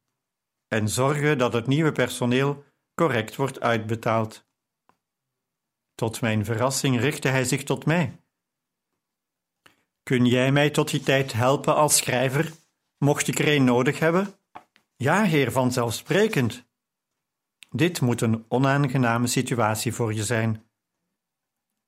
en 0.69 0.89
zorgen 0.89 1.39
dat 1.39 1.53
het 1.53 1.67
nieuwe 1.67 1.93
personeel 1.93 2.65
correct 2.95 3.37
wordt 3.37 3.61
uitbetaald. 3.61 4.47
Tot 5.95 6.21
mijn 6.21 6.45
verrassing 6.45 7.01
richtte 7.01 7.29
hij 7.29 7.45
zich 7.45 7.65
tot 7.65 7.87
mij. 7.87 8.21
Kun 10.03 10.27
jij 10.27 10.53
mij 10.53 10.71
tot 10.71 10.91
die 10.91 11.01
tijd 11.01 11.33
helpen 11.33 11.75
als 11.75 11.97
schrijver, 11.97 12.53
mocht 12.99 13.29
ik 13.29 13.39
er 13.39 13.49
een 13.49 13.65
nodig 13.65 13.99
hebben? 13.99 14.35
Ja, 14.97 15.23
heer, 15.23 15.53
vanzelfsprekend. 15.53 16.65
Dit 17.71 18.01
moet 18.01 18.21
een 18.21 18.45
onaangename 18.49 19.27
situatie 19.27 19.93
voor 19.93 20.15
je 20.15 20.25
zijn. 20.25 20.67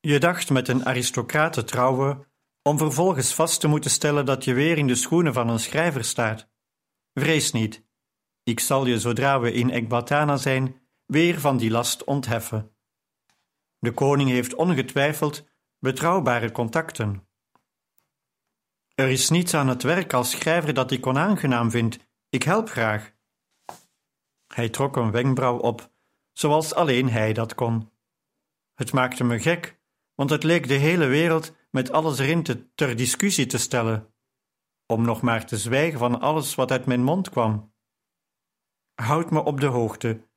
Je 0.07 0.19
dacht 0.19 0.51
met 0.51 0.69
een 0.69 0.87
aristocraat 0.87 1.53
te 1.53 1.65
trouwen, 1.65 2.27
om 2.63 2.79
vervolgens 2.79 3.35
vast 3.35 3.61
te 3.61 3.69
moeten 3.69 3.91
stellen 3.91 4.27
dat 4.27 4.45
je 4.45 4.55
weer 4.55 4.79
in 4.79 4.87
de 4.87 4.95
schoenen 4.95 5.33
van 5.33 5.49
een 5.49 5.59
schrijver 5.59 6.05
staat. 6.05 6.49
Vrees 7.15 7.53
niet, 7.53 7.85
ik 8.43 8.61
zal 8.61 8.87
je 8.87 9.01
zodra 9.01 9.41
we 9.41 9.53
in 9.53 9.71
Ekbatana 9.71 10.37
zijn, 10.37 10.81
weer 11.07 11.41
van 11.41 11.57
die 11.57 11.71
last 11.71 12.05
ontheffen. 12.05 12.77
De 13.79 13.93
koning 13.93 14.31
heeft 14.31 14.55
ongetwijfeld 14.55 15.49
betrouwbare 15.79 16.53
contacten. 16.53 17.29
Er 18.95 19.09
is 19.09 19.31
niets 19.31 19.55
aan 19.55 19.69
het 19.69 19.83
werk 19.83 20.13
als 20.13 20.31
schrijver 20.31 20.75
dat 20.75 20.91
ik 20.91 21.07
onaangenaam 21.07 21.71
vind. 21.71 21.99
Ik 22.29 22.43
help 22.43 22.69
graag. 22.69 23.13
Hij 24.47 24.69
trok 24.69 24.97
een 24.97 25.11
wenkbrauw 25.11 25.59
op, 25.59 25.91
zoals 26.33 26.75
alleen 26.75 27.09
hij 27.09 27.33
dat 27.33 27.55
kon. 27.55 27.91
Het 28.75 28.93
maakte 28.93 29.25
me 29.25 29.41
gek, 29.41 29.83
want 30.15 30.31
het 30.31 30.43
leek 30.43 30.69
de 30.69 30.75
hele 30.75 31.07
wereld 31.07 31.53
met 31.71 31.93
alles 31.93 32.19
erin 32.19 32.43
te, 32.43 32.75
ter 32.75 32.97
discussie 32.97 33.47
te 33.47 33.59
stellen, 33.59 34.15
om 34.87 35.05
nog 35.05 35.21
maar 35.21 35.47
te 35.47 35.59
zwijgen 35.59 35.99
van 35.99 36.21
alles 36.21 36.55
wat 36.55 36.71
uit 36.71 36.87
mijn 36.87 37.03
mond 37.03 37.31
kwam. 37.31 37.73
Houd 38.95 39.31
me 39.31 39.45
op 39.45 39.61
de 39.61 39.67
hoogte. 39.67 40.29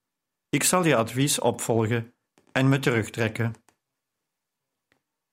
Ik 0.50 0.64
zal 0.64 0.86
je 0.86 0.96
advies 0.96 1.40
opvolgen 1.40 2.14
en 2.52 2.70
me 2.70 2.80
terugtrekken. 2.80 3.54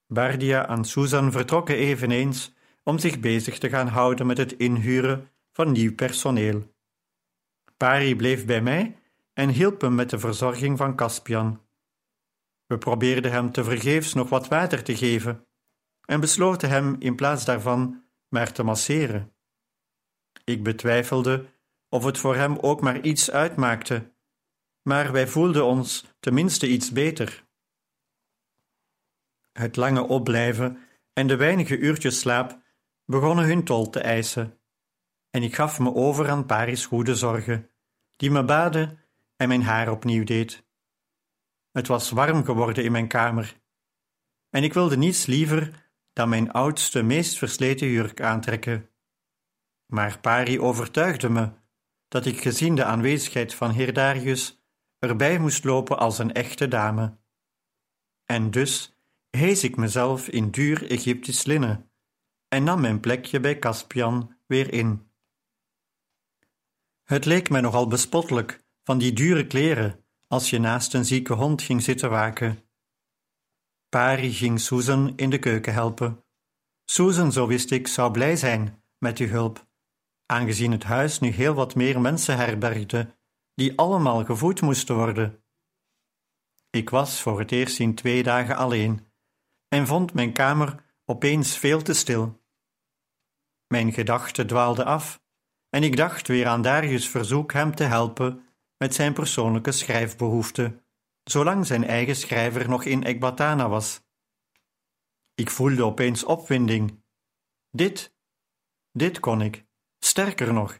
Bardia 0.07 0.69
en 0.69 0.85
Susan 0.85 1.33
vertrokken 1.33 1.77
eveneens 1.77 2.55
om 2.83 2.99
zich 2.99 3.21
bezig 3.21 3.59
te 3.59 3.69
gaan 3.69 3.89
houden 3.89 4.27
met 4.27 4.39
het 4.39 4.53
inhuren 4.53 5.31
van 5.53 5.73
nieuw 5.73 5.95
personeel. 5.95 6.73
Pari 7.77 8.17
bleef 8.17 8.47
bij 8.47 8.63
mij 8.63 8.97
en 9.33 9.49
hielp 9.49 9.81
hem 9.81 9.95
met 9.95 10.11
de 10.11 10.19
verzorging 10.19 10.79
van 10.79 10.97
Caspian. 10.97 11.64
We 12.67 12.79
probeerden 12.79 13.33
hem 13.33 13.53
tevergeefs 13.53 14.15
nog 14.15 14.29
wat 14.29 14.49
water 14.49 14.83
te 14.83 14.97
geven 14.97 15.47
en 16.07 16.21
besloten 16.21 16.69
hem 16.69 16.97
in 16.99 17.17
plaats 17.17 17.45
daarvan 17.45 18.05
maar 18.29 18.53
te 18.53 18.63
masseren. 18.63 19.35
Ik 20.45 20.63
betwijfelde 20.63 21.53
of 21.89 22.05
het 22.05 22.19
voor 22.19 22.37
hem 22.37 22.59
ook 22.59 22.81
maar 22.81 23.01
iets 23.01 23.31
uitmaakte, 23.31 24.15
maar 24.83 25.13
wij 25.13 25.27
voelden 25.27 25.65
ons 25.65 26.07
tenminste 26.21 26.69
iets 26.69 26.93
beter. 26.93 27.47
Het 29.53 29.77
lange 29.77 30.03
opblijven 30.03 30.79
en 31.13 31.27
de 31.27 31.37
weinige 31.37 31.79
uurtjes 31.79 32.19
slaap 32.19 32.63
begonnen 33.05 33.45
hun 33.45 33.65
tol 33.65 33.91
te 33.91 34.01
eisen, 34.01 34.61
en 35.31 35.43
ik 35.43 35.55
gaf 35.55 35.79
me 35.79 35.95
over 35.95 36.31
aan 36.31 36.47
Paris 36.47 36.87
goede 36.87 37.15
zorgen, 37.15 37.71
die 38.17 38.31
me 38.31 38.45
baden 38.45 38.99
en 39.37 39.49
mijn 39.49 39.63
haar 39.63 39.91
opnieuw 39.91 40.25
deed. 40.25 40.64
Het 41.75 41.87
was 41.87 42.11
warm 42.11 42.45
geworden 42.45 42.85
in 42.85 42.93
mijn 42.93 43.09
kamer, 43.09 43.61
en 44.51 44.63
ik 44.63 44.73
wilde 44.73 44.97
niets 44.97 45.27
liever 45.27 45.91
dan 46.13 46.29
mijn 46.29 46.53
oudste, 46.53 47.03
meest 47.03 47.39
versleten 47.39 47.87
jurk 47.87 48.21
aantrekken. 48.21 48.91
Maar 49.87 50.21
Pari 50.21 50.61
overtuigde 50.61 51.29
me 51.29 51.53
dat 52.09 52.27
ik 52.27 52.41
gezien 52.41 52.75
de 52.75 52.85
aanwezigheid 52.85 53.55
van 53.55 53.71
heer 53.71 53.93
Darius 53.93 54.65
erbij 54.99 55.39
moest 55.39 55.65
lopen 55.65 55.99
als 55.99 56.19
een 56.19 56.33
echte 56.33 56.69
dame. 56.69 57.19
En 58.25 58.51
dus 58.51 58.99
hees 59.31 59.65
ik 59.65 59.77
mezelf 59.77 60.29
in 60.29 60.51
duur 60.51 60.91
Egyptisch 60.91 61.45
linnen 61.45 61.91
en 62.49 62.65
nam 62.65 62.81
mijn 62.81 63.01
plekje 63.01 63.41
bij 63.41 63.59
Caspian 63.59 64.37
weer 64.47 64.73
in. 64.73 65.11
Het 67.03 67.25
leek 67.25 67.51
mij 67.51 67.61
nogal 67.61 67.87
bespottelijk 67.87 68.65
van 68.83 68.99
die 68.99 69.13
dure 69.13 69.47
kleren 69.47 70.04
als 70.27 70.51
je 70.51 70.59
naast 70.59 70.95
een 70.95 71.05
zieke 71.05 71.33
hond 71.33 71.63
ging 71.63 71.83
zitten 71.83 72.11
waken. 72.11 72.59
Pari 73.89 74.33
ging 74.33 74.61
Susan 74.61 75.13
in 75.17 75.31
de 75.31 75.39
keuken 75.39 75.73
helpen. 75.73 76.25
Susan, 76.85 77.33
zo 77.33 77.47
wist 77.47 77.71
ik, 77.71 77.89
zou 77.89 78.11
blij 78.11 78.37
zijn 78.37 78.83
met 78.99 79.19
uw 79.19 79.29
hulp, 79.29 79.67
aangezien 80.27 80.73
het 80.73 80.83
huis 80.83 81.19
nu 81.19 81.29
heel 81.29 81.55
wat 81.55 81.75
meer 81.75 82.01
mensen 82.01 82.37
herbergde, 82.37 83.17
die 83.55 83.79
allemaal 83.79 84.25
gevoed 84.25 84.61
moesten 84.61 84.95
worden. 84.95 85.45
Ik 86.71 86.91
was 86.91 87.21
voor 87.21 87.39
het 87.39 87.53
eerst 87.53 87.79
in 87.79 87.95
twee 87.95 88.23
dagen 88.23 88.57
alleen 88.57 89.07
en 89.69 89.87
vond 89.87 90.15
mijn 90.15 90.33
kamer 90.33 90.85
opeens 91.05 91.59
veel 91.59 91.83
te 91.83 91.93
stil. 91.93 92.43
Mijn 93.67 93.93
gedachten 93.93 94.47
dwaalden 94.47 94.85
af 94.85 95.23
en 95.69 95.83
ik 95.83 95.97
dacht 95.97 96.29
weer 96.29 96.47
aan 96.47 96.63
Darius' 96.63 97.09
verzoek 97.09 97.53
hem 97.53 97.75
te 97.75 97.85
helpen 97.85 98.44
met 98.85 98.95
zijn 98.95 99.13
persoonlijke 99.13 99.73
schrijfbehoefte, 99.73 100.83
zolang 101.23 101.67
zijn 101.67 101.85
eigen 101.85 102.17
schrijver 102.17 102.69
nog 102.69 102.85
in 102.85 103.05
Ekbatana 103.05 103.69
was. 103.69 104.03
Ik 105.35 105.51
voelde 105.51 105.85
opeens 105.85 106.25
opwinding. 106.25 107.03
Dit, 107.71 108.17
dit 108.93 109.21
kon 109.21 109.41
ik. 109.41 109.67
Sterker 109.99 110.53
nog, 110.53 110.79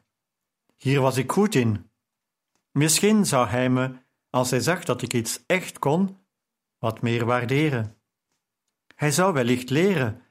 hier 0.77 1.01
was 1.01 1.17
ik 1.17 1.33
goed 1.33 1.55
in. 1.55 1.91
Misschien 2.71 3.27
zou 3.27 3.47
hij 3.47 3.71
me, 3.71 3.97
als 4.31 4.51
hij 4.51 4.61
zag 4.61 4.85
dat 4.85 5.03
ik 5.03 5.13
iets 5.13 5.45
echt 5.47 5.79
kon, 5.79 6.27
wat 6.79 7.03
meer 7.03 7.25
waarderen. 7.25 8.01
Hij 8.95 9.11
zou 9.11 9.33
wellicht 9.33 9.71
leren 9.71 10.23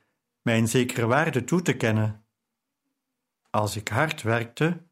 mijn 0.41 0.67
zekere 0.67 1.05
waarde 1.05 1.43
toe 1.43 1.61
te 1.61 1.77
kennen. 1.77 2.25
Als 3.49 3.75
ik 3.75 3.87
hard 3.87 4.21
werkte 4.21 4.87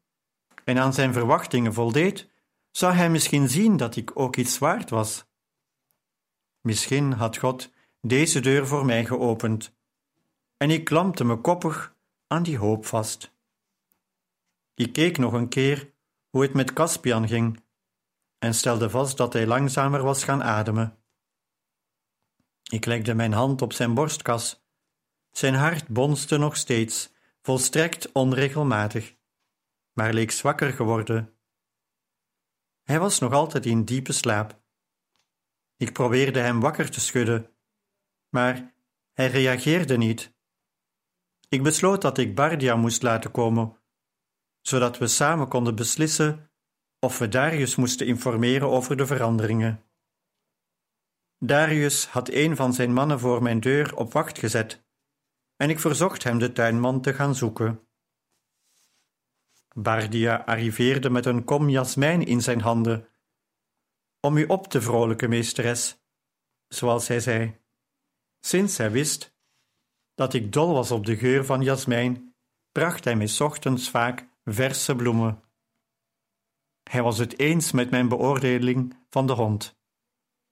en 0.64 0.78
aan 0.78 0.92
zijn 0.92 1.12
verwachtingen 1.12 1.74
voldeed, 1.74 2.30
zou 2.72 2.92
hij 2.92 3.10
misschien 3.10 3.48
zien 3.48 3.76
dat 3.76 3.96
ik 3.96 4.10
ook 4.18 4.36
iets 4.36 4.58
waard 4.58 4.90
was. 4.90 5.24
Misschien 6.60 7.12
had 7.12 7.36
God 7.36 7.72
deze 8.00 8.40
deur 8.40 8.66
voor 8.66 8.84
mij 8.84 9.04
geopend, 9.04 9.74
en 10.56 10.70
ik 10.70 10.84
klampte 10.84 11.24
me 11.24 11.36
koppig 11.36 11.96
aan 12.26 12.42
die 12.42 12.58
hoop 12.58 12.86
vast. 12.86 13.34
Ik 14.74 14.92
keek 14.92 15.18
nog 15.18 15.32
een 15.32 15.48
keer 15.48 15.92
hoe 16.30 16.42
het 16.42 16.52
met 16.52 16.72
Caspian 16.72 17.28
ging 17.28 17.62
en 18.38 18.54
stelde 18.54 18.90
vast 18.90 19.16
dat 19.16 19.32
hij 19.32 19.46
langzamer 19.46 20.02
was 20.02 20.24
gaan 20.24 20.42
ademen. 20.42 20.96
Ik 22.70 22.84
legde 22.84 23.14
mijn 23.14 23.32
hand 23.32 23.62
op 23.62 23.72
zijn 23.72 23.94
borstkas. 23.94 24.64
Zijn 25.30 25.54
hart 25.54 25.88
bonste 25.88 26.36
nog 26.36 26.56
steeds 26.56 27.12
volstrekt 27.42 28.12
onregelmatig, 28.12 29.14
maar 29.92 30.12
leek 30.12 30.30
zwakker 30.30 30.72
geworden. 30.72 31.31
Hij 32.82 32.98
was 32.98 33.18
nog 33.18 33.32
altijd 33.32 33.66
in 33.66 33.84
diepe 33.84 34.12
slaap. 34.12 34.60
Ik 35.76 35.92
probeerde 35.92 36.40
hem 36.40 36.60
wakker 36.60 36.90
te 36.90 37.00
schudden, 37.00 37.56
maar 38.28 38.74
hij 39.12 39.26
reageerde 39.26 39.96
niet. 39.96 40.34
Ik 41.48 41.62
besloot 41.62 42.02
dat 42.02 42.18
ik 42.18 42.34
Bardia 42.34 42.76
moest 42.76 43.02
laten 43.02 43.30
komen, 43.30 43.76
zodat 44.60 44.98
we 44.98 45.06
samen 45.06 45.48
konden 45.48 45.74
beslissen 45.74 46.50
of 46.98 47.18
we 47.18 47.28
Darius 47.28 47.76
moesten 47.76 48.06
informeren 48.06 48.68
over 48.68 48.96
de 48.96 49.06
veranderingen. 49.06 49.84
Darius 51.38 52.06
had 52.06 52.30
een 52.30 52.56
van 52.56 52.72
zijn 52.72 52.92
mannen 52.92 53.20
voor 53.20 53.42
mijn 53.42 53.60
deur 53.60 53.96
op 53.96 54.12
wacht 54.12 54.38
gezet 54.38 54.84
en 55.62 55.70
ik 55.70 55.80
verzocht 55.80 56.22
hem 56.22 56.38
de 56.38 56.52
tuinman 56.52 57.00
te 57.00 57.14
gaan 57.14 57.34
zoeken. 57.34 57.88
Bardia 59.74 60.36
arriveerde 60.36 61.10
met 61.10 61.26
een 61.26 61.44
kom 61.44 61.68
jasmijn 61.68 62.26
in 62.26 62.42
zijn 62.42 62.60
handen. 62.60 63.08
Om 64.20 64.36
u 64.36 64.44
op 64.44 64.66
te 64.66 64.82
vrolijken, 64.82 65.28
meesteres, 65.28 66.02
zoals 66.68 67.08
hij 67.08 67.20
zei. 67.20 67.60
Sinds 68.40 68.76
hij 68.76 68.90
wist 68.90 69.34
dat 70.14 70.34
ik 70.34 70.52
dol 70.52 70.72
was 70.72 70.90
op 70.90 71.06
de 71.06 71.16
geur 71.16 71.44
van 71.44 71.62
jasmijn, 71.62 72.34
bracht 72.72 73.04
hij 73.04 73.16
mij 73.16 73.38
ochtends 73.38 73.90
vaak 73.90 74.28
verse 74.44 74.96
bloemen. 74.96 75.42
Hij 76.90 77.02
was 77.02 77.18
het 77.18 77.38
eens 77.38 77.72
met 77.72 77.90
mijn 77.90 78.08
beoordeling 78.08 78.96
van 79.10 79.26
de 79.26 79.32
hond 79.32 79.80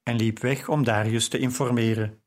en 0.03 0.17
liep 0.17 0.39
weg 0.39 0.69
om 0.69 0.85
Darius 0.85 1.29
te 1.29 1.39
informeren. 1.39 2.20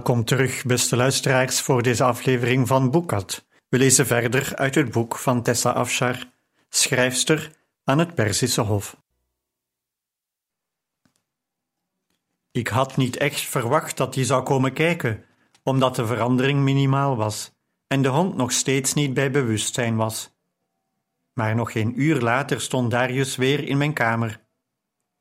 Welkom 0.00 0.24
terug, 0.24 0.64
beste 0.64 0.96
luisteraars, 0.96 1.60
voor 1.60 1.82
deze 1.82 2.04
aflevering 2.04 2.66
van 2.68 2.90
Boekat. 2.90 3.46
We 3.68 3.78
lezen 3.78 4.06
verder 4.06 4.56
uit 4.56 4.74
het 4.74 4.90
boek 4.90 5.16
van 5.16 5.42
Tessa 5.42 5.70
Afshar, 5.70 6.24
schrijfster 6.68 7.52
aan 7.84 7.98
het 7.98 8.14
Perzische 8.14 8.60
Hof. 8.60 8.96
Ik 12.50 12.68
had 12.68 12.96
niet 12.96 13.16
echt 13.16 13.40
verwacht 13.40 13.96
dat 13.96 14.14
hij 14.14 14.24
zou 14.24 14.42
komen 14.42 14.72
kijken, 14.72 15.24
omdat 15.62 15.96
de 15.96 16.06
verandering 16.06 16.60
minimaal 16.60 17.16
was 17.16 17.52
en 17.86 18.02
de 18.02 18.08
hond 18.08 18.36
nog 18.36 18.52
steeds 18.52 18.94
niet 18.94 19.14
bij 19.14 19.30
bewustzijn 19.30 19.96
was. 19.96 20.30
Maar 21.32 21.54
nog 21.54 21.72
geen 21.72 22.00
uur 22.00 22.20
later 22.20 22.60
stond 22.60 22.90
Darius 22.90 23.36
weer 23.36 23.68
in 23.68 23.78
mijn 23.78 23.92
kamer. 23.92 24.40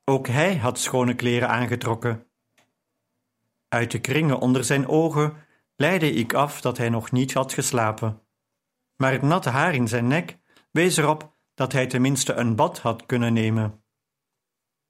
Ook 0.05 0.27
hij 0.27 0.55
had 0.55 0.79
schone 0.79 1.13
kleren 1.13 1.49
aangetrokken 1.49 2.28
uit 3.69 3.91
de 3.91 4.01
kringen 4.01 4.39
onder 4.39 4.63
zijn 4.63 4.87
ogen 4.87 5.45
leidde 5.75 6.11
ik 6.11 6.33
af 6.33 6.61
dat 6.61 6.77
hij 6.77 6.89
nog 6.89 7.11
niet 7.11 7.33
had 7.33 7.53
geslapen. 7.53 8.21
Maar 8.95 9.11
het 9.11 9.21
natte 9.21 9.49
haar 9.49 9.73
in 9.73 9.87
zijn 9.87 10.07
nek 10.07 10.37
wees 10.71 10.97
erop 10.97 11.37
dat 11.53 11.71
hij 11.71 11.87
tenminste 11.87 12.33
een 12.33 12.55
bad 12.55 12.79
had 12.79 13.05
kunnen 13.05 13.33
nemen. 13.33 13.83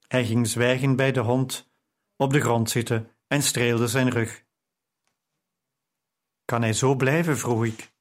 Hij 0.08 0.26
ging 0.26 0.48
zwijgend 0.48 0.96
bij 0.96 1.12
de 1.12 1.20
hond 1.20 1.72
op 2.16 2.34
de 2.34 2.42
grond 2.42 2.70
zitten 2.70 3.16
en 3.28 3.44
streelde 3.44 3.88
zijn 3.88 4.10
rug. 4.10 4.46
Kan 6.46 6.62
hij 6.62 6.74
zo 6.74 6.96
blijven? 6.96 7.38
vroeg 7.38 7.66
ik. 7.66 7.94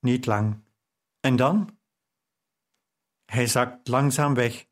Niet 0.00 0.26
lang. 0.26 0.64
En 1.20 1.36
dan? 1.36 1.78
Hij 3.24 3.46
zakt 3.46 3.88
langzaam 3.88 4.34
weg. 4.34 4.66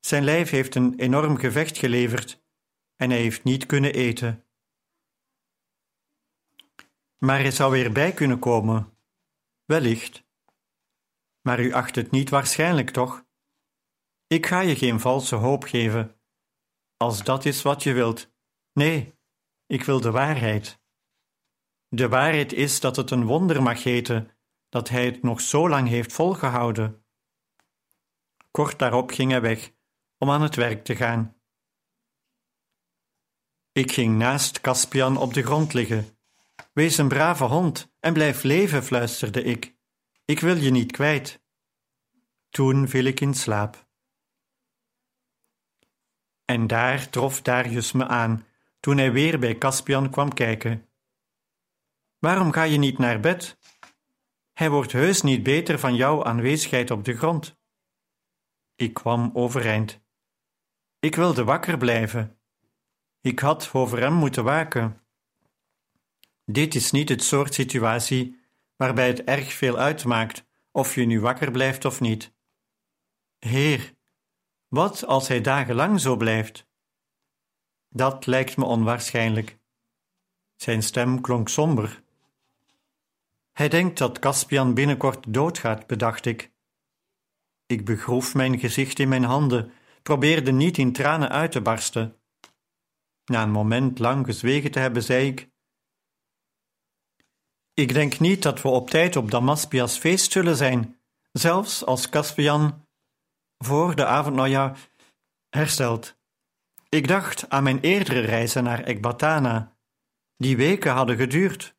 Zijn 0.00 0.24
lijf 0.24 0.50
heeft 0.50 0.74
een 0.74 0.94
enorm 0.98 1.36
gevecht 1.36 1.78
geleverd 1.78 2.44
en 2.96 3.10
hij 3.10 3.18
heeft 3.18 3.44
niet 3.44 3.66
kunnen 3.66 3.92
eten. 3.92 4.45
Maar 7.18 7.38
hij 7.38 7.50
zou 7.50 7.72
weer 7.72 7.92
bij 7.92 8.12
kunnen 8.12 8.38
komen. 8.38 8.98
Wellicht. 9.64 10.24
Maar 11.40 11.60
u 11.60 11.72
acht 11.72 11.94
het 11.94 12.10
niet 12.10 12.30
waarschijnlijk, 12.30 12.90
toch? 12.90 13.24
Ik 14.26 14.46
ga 14.46 14.60
je 14.60 14.76
geen 14.76 15.00
valse 15.00 15.34
hoop 15.34 15.64
geven. 15.64 16.20
als 16.96 17.22
dat 17.22 17.44
is 17.44 17.62
wat 17.62 17.82
je 17.82 17.92
wilt. 17.92 18.32
Nee, 18.72 19.18
ik 19.66 19.84
wil 19.84 20.00
de 20.00 20.10
waarheid. 20.10 20.80
De 21.88 22.08
waarheid 22.08 22.52
is 22.52 22.80
dat 22.80 22.96
het 22.96 23.10
een 23.10 23.24
wonder 23.24 23.62
mag 23.62 23.82
heten 23.82 24.30
dat 24.68 24.88
hij 24.88 25.04
het 25.04 25.22
nog 25.22 25.40
zo 25.40 25.68
lang 25.68 25.88
heeft 25.88 26.12
volgehouden. 26.12 27.04
Kort 28.50 28.78
daarop 28.78 29.10
ging 29.10 29.30
hij 29.30 29.40
weg 29.40 29.72
om 30.18 30.30
aan 30.30 30.42
het 30.42 30.54
werk 30.54 30.84
te 30.84 30.96
gaan. 30.96 31.36
Ik 33.72 33.92
ging 33.92 34.18
naast 34.18 34.60
Caspian 34.60 35.16
op 35.16 35.34
de 35.34 35.42
grond 35.42 35.72
liggen. 35.72 36.15
Wees 36.76 36.98
een 36.98 37.08
brave 37.08 37.44
hond 37.44 37.92
en 38.00 38.12
blijf 38.12 38.42
leven, 38.42 38.84
fluisterde 38.84 39.42
ik. 39.42 39.76
Ik 40.24 40.40
wil 40.40 40.56
je 40.56 40.70
niet 40.70 40.92
kwijt. 40.92 41.42
Toen 42.48 42.88
viel 42.88 43.04
ik 43.04 43.20
in 43.20 43.34
slaap. 43.34 43.88
En 46.44 46.66
daar 46.66 47.10
trof 47.10 47.42
Darius 47.42 47.92
me 47.92 48.06
aan 48.06 48.46
toen 48.80 48.96
hij 48.96 49.12
weer 49.12 49.38
bij 49.38 49.58
Caspian 49.58 50.10
kwam 50.10 50.34
kijken. 50.34 50.88
Waarom 52.18 52.52
ga 52.52 52.62
je 52.62 52.78
niet 52.78 52.98
naar 52.98 53.20
bed? 53.20 53.58
Hij 54.52 54.70
wordt 54.70 54.92
heus 54.92 55.22
niet 55.22 55.42
beter 55.42 55.78
van 55.78 55.94
jouw 55.94 56.24
aanwezigheid 56.24 56.90
op 56.90 57.04
de 57.04 57.16
grond. 57.16 57.58
Ik 58.74 58.94
kwam 58.94 59.30
overeind. 59.34 60.00
Ik 60.98 61.14
wilde 61.14 61.44
wakker 61.44 61.78
blijven. 61.78 62.40
Ik 63.20 63.38
had 63.38 63.70
over 63.72 64.00
hem 64.00 64.12
moeten 64.12 64.44
waken. 64.44 65.05
Dit 66.50 66.74
is 66.74 66.90
niet 66.90 67.08
het 67.08 67.22
soort 67.22 67.54
situatie 67.54 68.40
waarbij 68.76 69.06
het 69.06 69.24
erg 69.24 69.52
veel 69.52 69.78
uitmaakt 69.78 70.44
of 70.70 70.94
je 70.94 71.04
nu 71.04 71.20
wakker 71.20 71.50
blijft 71.50 71.84
of 71.84 72.00
niet. 72.00 72.34
Heer, 73.38 73.94
wat 74.68 75.06
als 75.06 75.28
hij 75.28 75.40
dagenlang 75.40 76.00
zo 76.00 76.16
blijft? 76.16 76.66
Dat 77.88 78.26
lijkt 78.26 78.56
me 78.56 78.64
onwaarschijnlijk. 78.64 79.58
Zijn 80.56 80.82
stem 80.82 81.20
klonk 81.20 81.48
somber. 81.48 82.02
Hij 83.52 83.68
denkt 83.68 83.98
dat 83.98 84.18
Caspian 84.18 84.74
binnenkort 84.74 85.32
doodgaat, 85.32 85.86
bedacht 85.86 86.26
ik. 86.26 86.52
Ik 87.66 87.84
begroef 87.84 88.34
mijn 88.34 88.58
gezicht 88.58 88.98
in 88.98 89.08
mijn 89.08 89.24
handen, 89.24 89.72
probeerde 90.02 90.52
niet 90.52 90.78
in 90.78 90.92
tranen 90.92 91.30
uit 91.30 91.52
te 91.52 91.60
barsten. 91.60 92.20
Na 93.24 93.42
een 93.42 93.50
moment 93.50 93.98
lang 93.98 94.26
gezwegen 94.26 94.70
te 94.70 94.78
hebben, 94.78 95.02
zei 95.02 95.26
ik: 95.26 95.48
Ik 97.76 97.94
denk 97.94 98.18
niet 98.18 98.42
dat 98.42 98.62
we 98.62 98.68
op 98.68 98.90
tijd 98.90 99.16
op 99.16 99.30
Damaspia's 99.30 99.98
feest 99.98 100.32
zullen 100.32 100.56
zijn, 100.56 101.00
zelfs 101.32 101.84
als 101.84 102.08
Caspian 102.08 102.86
voor 103.58 103.94
de 103.94 104.06
avond, 104.06 104.36
nou 104.36 104.48
ja, 104.48 104.74
herstelt. 105.48 106.18
Ik 106.88 107.08
dacht 107.08 107.50
aan 107.50 107.62
mijn 107.62 107.80
eerdere 107.80 108.20
reizen 108.20 108.64
naar 108.64 108.82
Ekbatana. 108.84 109.76
Die 110.36 110.56
weken 110.56 110.92
hadden 110.92 111.16
geduurd. 111.16 111.76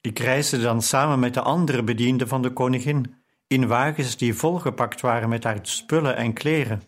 Ik 0.00 0.18
reisde 0.18 0.60
dan 0.60 0.82
samen 0.82 1.18
met 1.18 1.34
de 1.34 1.42
andere 1.42 1.82
bedienden 1.82 2.28
van 2.28 2.42
de 2.42 2.52
koningin 2.52 3.24
in 3.46 3.66
wagens 3.66 4.16
die 4.16 4.34
volgepakt 4.34 5.00
waren 5.00 5.28
met 5.28 5.44
haar 5.44 5.58
spullen 5.62 6.16
en 6.16 6.32
kleren. 6.32 6.82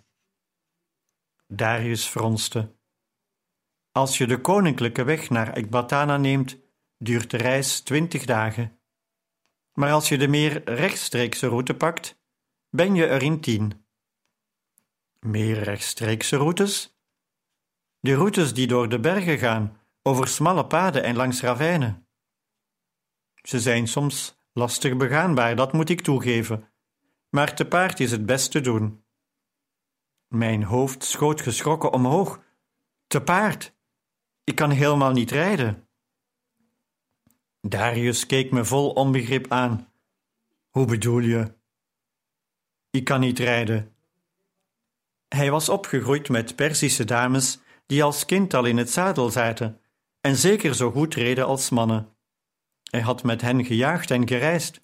Darius 1.47 2.07
fronste. 2.07 2.77
Als 3.93 4.19
je 4.19 4.27
de 4.27 4.41
koninklijke 4.41 5.05
weg 5.05 5.31
naar 5.31 5.53
Ekbatana 5.53 6.17
neemt, 6.17 6.68
duurt 6.99 7.31
de 7.31 7.37
reis 7.37 7.81
twintig 7.81 8.25
dagen. 8.25 8.81
Maar 9.73 9.93
als 9.93 10.09
je 10.09 10.19
de 10.19 10.29
meer 10.29 10.63
rechtstreekse 10.65 11.47
route 11.47 11.75
pakt, 11.75 12.19
ben 12.71 12.95
je 12.95 13.07
er 13.07 13.23
in 13.23 13.41
tien. 13.41 13.87
Meer 15.21 15.63
rechtstreekse 15.63 16.37
routes? 16.37 16.99
De 18.01 18.15
routes 18.15 18.55
die 18.55 18.67
door 18.67 18.89
de 18.89 19.01
bergen 19.01 19.39
gaan, 19.39 19.81
over 20.03 20.29
smalle 20.29 20.67
paden 20.67 21.03
en 21.03 21.17
langs 21.17 21.41
ravijnen. 21.41 22.09
Ze 23.35 23.61
zijn 23.61 23.89
soms 23.89 24.43
lastig 24.53 24.97
begaanbaar, 24.97 25.57
dat 25.57 25.73
moet 25.73 25.89
ik 25.89 26.01
toegeven, 26.01 26.73
maar 27.31 27.55
te 27.55 27.65
paard 27.65 28.01
is 28.01 28.11
het 28.11 28.27
best 28.27 28.51
te 28.51 28.61
doen. 28.61 29.05
Mijn 30.29 30.63
hoofd 30.63 31.05
schoot 31.05 31.41
geschrokken 31.41 31.93
omhoog. 31.93 32.43
Te 33.07 33.23
paard? 33.23 33.77
Ik 34.45 34.55
kan 34.55 34.71
helemaal 34.71 35.13
niet 35.13 35.31
rijden. 35.31 35.88
Darius 37.69 38.27
keek 38.27 38.51
me 38.51 38.65
vol 38.65 38.91
onbegrip 38.91 39.53
aan. 39.53 39.93
Hoe 40.71 40.87
bedoel 40.87 41.19
je? 41.19 41.55
Ik 42.91 43.05
kan 43.05 43.21
niet 43.21 43.39
rijden. 43.39 43.95
Hij 45.29 45.51
was 45.51 45.69
opgegroeid 45.69 46.29
met 46.29 46.57
Perzische 46.57 47.05
dames 47.05 47.61
die 47.87 48.03
als 48.03 48.25
kind 48.25 48.55
al 48.55 48.65
in 48.65 48.77
het 48.77 48.91
zadel 48.91 49.31
zaten 49.31 49.81
en 50.21 50.37
zeker 50.37 50.75
zo 50.75 50.91
goed 50.91 51.15
reden 51.15 51.47
als 51.47 51.71
mannen. 51.71 52.17
Hij 52.91 53.01
had 53.01 53.23
met 53.23 53.41
hen 53.41 53.65
gejaagd 53.65 54.11
en 54.11 54.29
gereisd. 54.29 54.81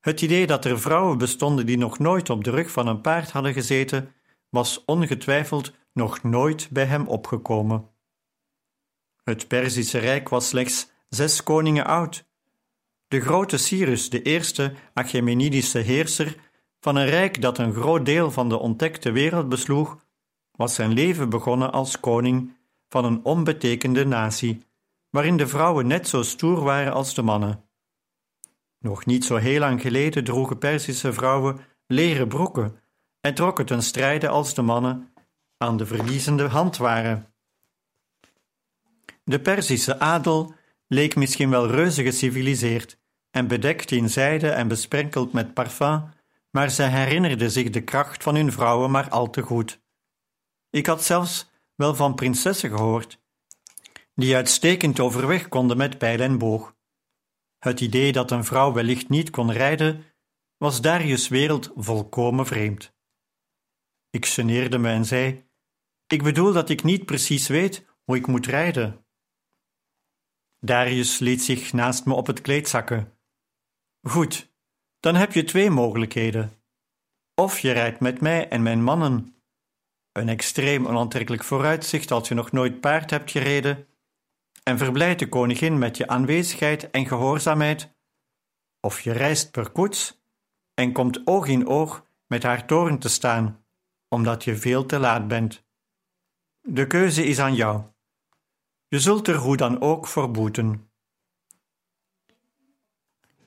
Het 0.00 0.20
idee 0.20 0.46
dat 0.46 0.64
er 0.64 0.80
vrouwen 0.80 1.18
bestonden 1.18 1.66
die 1.66 1.78
nog 1.78 1.98
nooit 1.98 2.30
op 2.30 2.44
de 2.44 2.50
rug 2.50 2.70
van 2.70 2.86
een 2.86 3.00
paard 3.00 3.30
hadden 3.30 3.52
gezeten, 3.52 4.14
was 4.48 4.84
ongetwijfeld 4.84 5.72
nog 5.92 6.22
nooit 6.22 6.68
bij 6.70 6.84
hem 6.84 7.06
opgekomen. 7.06 7.90
Het 9.24 9.48
Perzische 9.48 9.98
Rijk 9.98 10.28
was 10.28 10.48
slechts 10.48 10.94
zes 11.08 11.42
koningen 11.42 11.86
oud. 11.86 12.24
De 13.08 13.20
grote 13.20 13.56
Cyrus, 13.56 14.10
de 14.10 14.22
eerste 14.22 14.74
Achaemenidische 14.94 15.78
heerser 15.78 16.36
van 16.80 16.96
een 16.96 17.06
rijk 17.08 17.42
dat 17.42 17.58
een 17.58 17.74
groot 17.74 18.04
deel 18.04 18.30
van 18.30 18.48
de 18.48 18.58
ontdekte 18.58 19.10
wereld 19.10 19.48
besloeg, 19.48 20.04
was 20.52 20.74
zijn 20.74 20.92
leven 20.92 21.28
begonnen 21.28 21.72
als 21.72 22.00
koning 22.00 22.56
van 22.88 23.04
een 23.04 23.24
onbetekende 23.24 24.06
natie 24.06 24.64
waarin 25.10 25.36
de 25.36 25.46
vrouwen 25.46 25.86
net 25.86 26.08
zo 26.08 26.22
stoer 26.22 26.60
waren 26.60 26.92
als 26.92 27.14
de 27.14 27.22
mannen. 27.22 27.64
Nog 28.78 29.06
niet 29.06 29.24
zo 29.24 29.36
heel 29.36 29.60
lang 29.60 29.80
geleden 29.80 30.24
droegen 30.24 30.58
Perzische 30.58 31.12
vrouwen 31.12 31.60
leren 31.86 32.28
broeken 32.28 32.80
en 33.20 33.34
trokken 33.34 33.66
ten 33.66 33.82
strijde 33.82 34.28
als 34.28 34.54
de 34.54 34.62
mannen 34.62 35.12
aan 35.58 35.76
de 35.76 35.86
verliezende 35.86 36.48
hand 36.48 36.76
waren. 36.76 37.26
De 39.24 39.40
Perzische 39.40 39.98
adel 39.98 40.54
leek 40.88 41.16
misschien 41.16 41.50
wel 41.50 41.70
reuze 41.70 42.02
geciviliseerd 42.02 42.98
en 43.30 43.46
bedekt 43.46 43.90
in 43.90 44.10
zijde 44.10 44.50
en 44.50 44.68
besprenkeld 44.68 45.32
met 45.32 45.54
parfum, 45.54 46.08
maar 46.50 46.70
ze 46.70 46.82
herinnerden 46.82 47.50
zich 47.50 47.70
de 47.70 47.82
kracht 47.82 48.22
van 48.22 48.34
hun 48.34 48.52
vrouwen 48.52 48.90
maar 48.90 49.08
al 49.08 49.30
te 49.30 49.42
goed. 49.42 49.80
Ik 50.70 50.86
had 50.86 51.04
zelfs 51.04 51.50
wel 51.74 51.94
van 51.94 52.14
prinsessen 52.14 52.70
gehoord 52.70 53.18
die 54.16 54.34
uitstekend 54.34 55.00
overweg 55.00 55.48
konden 55.48 55.76
met 55.76 55.98
pijl 55.98 56.20
en 56.20 56.38
boog. 56.38 56.76
Het 57.58 57.80
idee 57.80 58.12
dat 58.12 58.30
een 58.30 58.44
vrouw 58.44 58.72
wellicht 58.72 59.08
niet 59.08 59.30
kon 59.30 59.52
rijden, 59.52 60.04
was 60.56 60.80
Darius' 60.80 61.28
wereld 61.28 61.72
volkomen 61.74 62.46
vreemd. 62.46 62.94
Ik 64.10 64.26
geneerde 64.26 64.78
me 64.78 64.88
en 64.88 65.04
zei: 65.04 65.44
Ik 66.06 66.22
bedoel 66.22 66.52
dat 66.52 66.68
ik 66.68 66.82
niet 66.82 67.04
precies 67.04 67.48
weet 67.48 67.86
hoe 68.04 68.16
ik 68.16 68.26
moet 68.26 68.46
rijden. 68.46 69.05
Darius 70.60 71.18
liet 71.18 71.42
zich 71.42 71.72
naast 71.72 72.04
me 72.04 72.14
op 72.14 72.26
het 72.26 72.40
kleed 72.40 72.68
zakken. 72.68 73.12
Goed, 74.02 74.52
dan 75.00 75.14
heb 75.14 75.32
je 75.32 75.44
twee 75.44 75.70
mogelijkheden. 75.70 76.52
Of 77.34 77.58
je 77.58 77.72
rijdt 77.72 78.00
met 78.00 78.20
mij 78.20 78.48
en 78.48 78.62
mijn 78.62 78.82
mannen. 78.82 79.36
Een 80.12 80.28
extreem 80.28 80.86
onaantrekkelijk 80.86 81.44
vooruitzicht 81.44 82.10
als 82.10 82.28
je 82.28 82.34
nog 82.34 82.52
nooit 82.52 82.80
paard 82.80 83.10
hebt 83.10 83.30
gereden, 83.30 83.88
en 84.62 84.78
verblijd 84.78 85.18
de 85.18 85.28
koningin 85.28 85.78
met 85.78 85.96
je 85.96 86.08
aanwezigheid 86.08 86.90
en 86.90 87.06
gehoorzaamheid, 87.06 87.94
of 88.80 89.00
je 89.00 89.12
reist 89.12 89.50
per 89.50 89.70
koets 89.70 90.22
en 90.74 90.92
komt 90.92 91.26
oog 91.26 91.46
in 91.46 91.66
oog 91.66 92.06
met 92.26 92.42
haar 92.42 92.66
toren 92.66 92.98
te 92.98 93.08
staan, 93.08 93.64
omdat 94.08 94.44
je 94.44 94.56
veel 94.56 94.86
te 94.86 94.98
laat 94.98 95.28
bent. 95.28 95.64
De 96.60 96.86
keuze 96.86 97.24
is 97.24 97.38
aan 97.38 97.54
jou. 97.54 97.82
Je 98.88 99.00
zult 99.00 99.28
er 99.28 99.36
hoe 99.36 99.56
dan 99.56 99.80
ook 99.80 100.06
voor 100.06 100.30
boeten. 100.30 100.90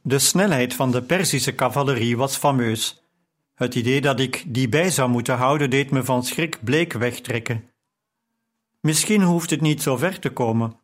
De 0.02 0.20
snelheid 0.20 0.74
van 0.74 0.92
de 0.92 1.04
Perzische 1.04 1.56
cavalerie 1.56 2.18
was 2.18 2.38
fameus. 2.38 3.04
Het 3.54 3.76
idee 3.76 4.02
dat 4.02 4.20
ik 4.20 4.44
die 4.48 4.70
bij 4.70 4.90
zou 4.90 5.10
moeten 5.10 5.38
houden 5.38 5.70
deed 5.70 5.92
me 5.92 6.04
van 6.04 6.24
schrik 6.24 6.64
bleek 6.64 6.94
wegtrekken. 6.94 7.72
Misschien 8.80 9.22
hoeft 9.22 9.50
het 9.50 9.62
niet 9.62 9.82
zo 9.82 9.98
ver 9.98 10.20
te 10.20 10.30
komen. 10.30 10.80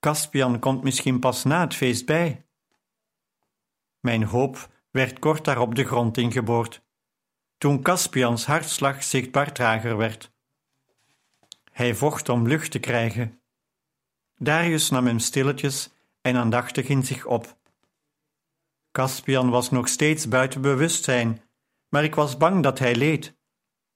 Caspian 0.00 0.58
komt 0.58 0.82
misschien 0.82 1.18
pas 1.18 1.44
na 1.44 1.60
het 1.60 1.74
feest 1.74 2.06
bij. 2.06 2.46
Mijn 4.00 4.22
hoop 4.22 4.70
werd 4.90 5.18
kort 5.18 5.44
daarop 5.44 5.74
de 5.74 5.84
grond 5.84 6.16
ingeboord, 6.16 6.82
toen 7.58 7.82
Caspians 7.82 8.46
hartslag 8.46 9.02
zichtbaar 9.02 9.52
trager 9.52 9.96
werd. 9.96 10.32
Hij 11.72 11.94
vocht 11.94 12.28
om 12.28 12.48
lucht 12.48 12.70
te 12.70 12.78
krijgen. 12.78 13.39
Darius 14.42 14.90
nam 14.90 15.06
hem 15.06 15.18
stilletjes 15.18 15.90
en 16.20 16.36
aandachtig 16.36 16.88
in 16.88 17.04
zich 17.04 17.26
op. 17.26 17.58
Caspian 18.92 19.50
was 19.50 19.70
nog 19.70 19.88
steeds 19.88 20.28
buiten 20.28 20.60
bewustzijn, 20.60 21.42
maar 21.88 22.04
ik 22.04 22.14
was 22.14 22.36
bang 22.36 22.62
dat 22.62 22.78
hij 22.78 22.94
leed. 22.94 23.38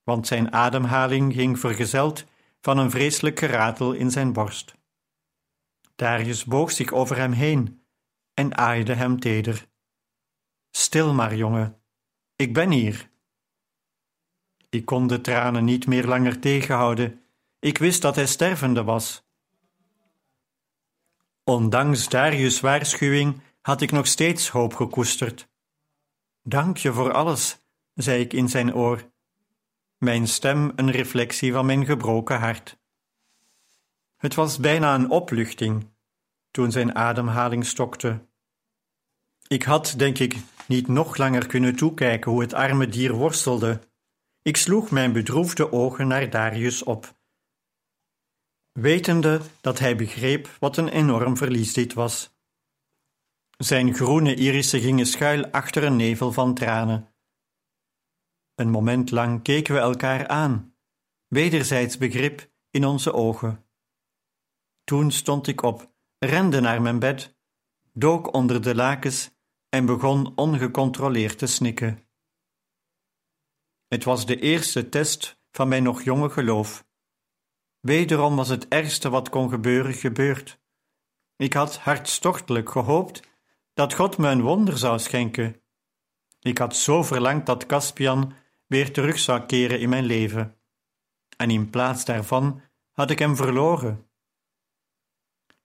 want 0.02 0.26
zijn 0.26 0.52
ademhaling 0.52 1.33
ging 1.33 1.59
vergezeld 1.59 2.24
van 2.61 2.78
een 2.78 2.90
vreselijk 2.90 3.38
geratel 3.38 3.92
in 3.92 4.11
zijn 4.11 4.33
borst. 4.33 4.74
Darius 5.94 6.44
boog 6.44 6.70
zich 6.70 6.92
over 6.92 7.16
hem 7.16 7.33
heen 7.33 7.85
en 8.35 8.57
aaide 8.57 8.94
hem 8.94 9.20
teder. 9.20 9.68
Stil 10.70 11.14
maar, 11.14 11.35
jongen, 11.35 11.83
ik 12.37 12.52
ben 12.54 12.70
hier. 12.70 13.11
Ik 14.70 14.85
kon 14.85 15.07
de 15.07 15.20
tranen 15.20 15.64
niet 15.64 15.87
meer 15.87 16.07
langer 16.07 16.40
tegenhouden. 16.40 17.22
Ik 17.59 17.78
wist 17.78 18.02
dat 18.02 18.14
hij 18.14 18.26
stervende 18.26 18.85
was. 18.85 19.23
Ondanks 21.44 22.09
Darius' 22.09 22.61
waarschuwing 22.61 23.40
had 23.61 23.80
ik 23.80 23.90
nog 23.90 24.07
steeds 24.07 24.48
hoop 24.48 24.74
gekoesterd. 24.74 25.48
Dank 26.42 26.76
je 26.76 26.92
voor 26.92 27.12
alles, 27.12 27.59
zei 27.94 28.20
ik 28.20 28.33
in 28.33 28.48
zijn 28.48 28.74
oor, 28.74 29.11
mijn 29.98 30.28
stem 30.28 30.72
een 30.76 30.90
reflectie 30.90 31.52
van 31.52 31.66
mijn 31.66 31.85
gebroken 31.85 32.38
hart. 32.38 32.78
Het 34.16 34.35
was 34.35 34.59
bijna 34.59 34.94
een 34.94 35.11
opluchting 35.11 35.92
toen 36.50 36.72
zijn 36.72 36.94
ademhaling 36.94 37.66
stokte. 37.66 38.26
Ik 39.46 39.62
had, 39.62 39.94
denk 39.96 40.18
ik, 40.18 40.37
niet 40.66 40.88
nog 40.88 41.16
langer 41.16 41.46
kunnen 41.46 41.76
toekijken 41.76 42.30
hoe 42.30 42.40
het 42.40 42.54
arme 42.54 42.88
dier 42.88 43.12
worstelde. 43.12 43.80
Ik 44.42 44.57
sloeg 44.57 44.90
mijn 44.90 45.12
bedroefde 45.12 45.72
ogen 45.72 46.07
naar 46.09 46.30
Darius 46.30 46.83
op, 46.83 47.13
wetende 48.80 49.40
dat 49.60 49.78
hij 49.78 49.96
begreep 49.96 50.56
wat 50.60 50.76
een 50.76 50.88
enorm 50.88 51.37
verlies 51.37 51.72
dit 51.72 51.92
was. 51.92 52.32
Zijn 53.56 53.94
groene 53.94 54.34
irissen 54.34 54.80
gingen 54.80 55.06
schuil 55.06 55.46
achter 55.46 55.84
een 55.84 55.96
nevel 55.96 56.32
van 56.32 56.54
tranen. 56.54 57.14
Een 58.54 58.70
moment 58.70 59.10
lang 59.10 59.42
keken 59.42 59.74
we 59.74 59.80
elkaar 59.80 60.28
aan, 60.28 60.76
wederzijds 61.26 61.98
begrip 61.98 62.50
in 62.70 62.84
onze 62.84 63.12
ogen. 63.12 63.66
Toen 64.84 65.10
stond 65.10 65.46
ik 65.46 65.62
op, 65.62 65.92
rende 66.18 66.60
naar 66.60 66.82
mijn 66.82 66.98
bed, 66.98 67.37
dook 67.92 68.32
onder 68.34 68.62
de 68.62 68.74
lakens 68.74 69.30
en 69.68 69.87
begon 69.87 70.37
ongecontroleerd 70.37 71.38
te 71.38 71.46
snikken. 71.46 72.08
Het 73.87 74.04
was 74.04 74.26
de 74.26 74.40
eerste 74.40 74.88
test 74.88 75.40
van 75.50 75.68
mijn 75.68 75.82
nog 75.82 76.02
jonge 76.02 76.30
geloof. 76.30 76.87
Wederom 77.85 78.37
was 78.37 78.49
het 78.49 78.68
ergste 78.68 79.11
wat 79.11 79.29
kon 79.29 79.51
gebeuren 79.51 79.94
gebeurd. 79.94 80.61
Ik 81.37 81.53
had 81.53 81.79
hartstochtelijk 81.79 82.70
gehoopt 82.70 83.20
dat 83.75 83.94
God 83.94 84.18
me 84.18 84.29
een 84.29 84.42
wonder 84.42 84.79
zou 84.79 84.99
schenken. 84.99 85.61
Ik 86.40 86.59
had 86.59 86.77
zo 86.77 87.03
verlangd 87.03 87.47
dat 87.47 87.66
Caspian 87.66 88.33
weer 88.66 88.92
terug 88.92 89.18
zou 89.18 89.47
keren 89.47 89.81
in 89.81 89.88
mijn 89.88 90.05
leven. 90.05 90.57
En 91.37 91.51
in 91.51 91.70
plaats 91.70 92.05
daarvan 92.05 92.61
had 92.92 93.11
ik 93.11 93.18
hem 93.18 93.37
verloren. 93.37 94.09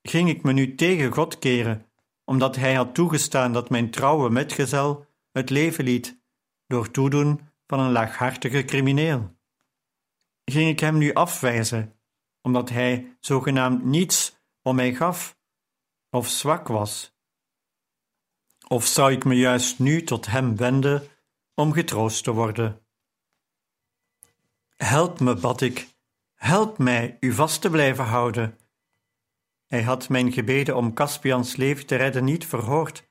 Ging 0.01 0.29
ik 0.29 0.43
me 0.43 0.51
nu 0.51 0.75
tegen 0.75 1.11
God 1.11 1.39
keren, 1.39 1.85
omdat 2.25 2.55
hij 2.55 2.73
had 2.73 2.95
toegestaan 2.95 3.53
dat 3.53 3.69
mijn 3.69 3.91
trouwe 3.91 4.29
metgezel 4.29 5.05
het 5.31 5.49
leven 5.49 5.83
liet 5.83 6.21
door 6.67 6.91
toedoen 6.91 7.41
van 7.67 7.79
een 7.79 7.91
laaghartige 7.91 8.65
crimineel? 8.65 9.37
Ging 10.45 10.69
ik 10.69 10.79
hem 10.79 10.97
nu 10.97 11.13
afwijzen, 11.13 11.98
omdat 12.41 12.69
hij 12.69 13.17
zogenaamd 13.19 13.83
niets 13.83 14.37
om 14.61 14.75
mij 14.75 14.93
gaf 14.93 15.37
of 16.09 16.27
zwak 16.27 16.67
was? 16.67 17.17
Of 18.67 18.85
zou 18.85 19.11
ik 19.11 19.23
me 19.23 19.35
juist 19.35 19.79
nu 19.79 20.03
tot 20.03 20.25
hem 20.25 20.55
wenden 20.55 21.07
om 21.53 21.73
getroost 21.73 22.23
te 22.23 22.31
worden? 22.31 22.85
Help 24.75 25.19
me, 25.19 25.35
bad 25.35 25.61
ik, 25.61 25.87
help 26.35 26.77
mij 26.77 27.17
u 27.19 27.33
vast 27.33 27.61
te 27.61 27.69
blijven 27.69 28.05
houden. 28.05 28.57
Hij 29.65 29.83
had 29.83 30.09
mijn 30.09 30.31
gebeden 30.31 30.75
om 30.75 30.93
Caspians 30.93 31.55
leven 31.55 31.85
te 31.85 31.95
redden 31.95 32.23
niet 32.23 32.45
verhoord, 32.45 33.09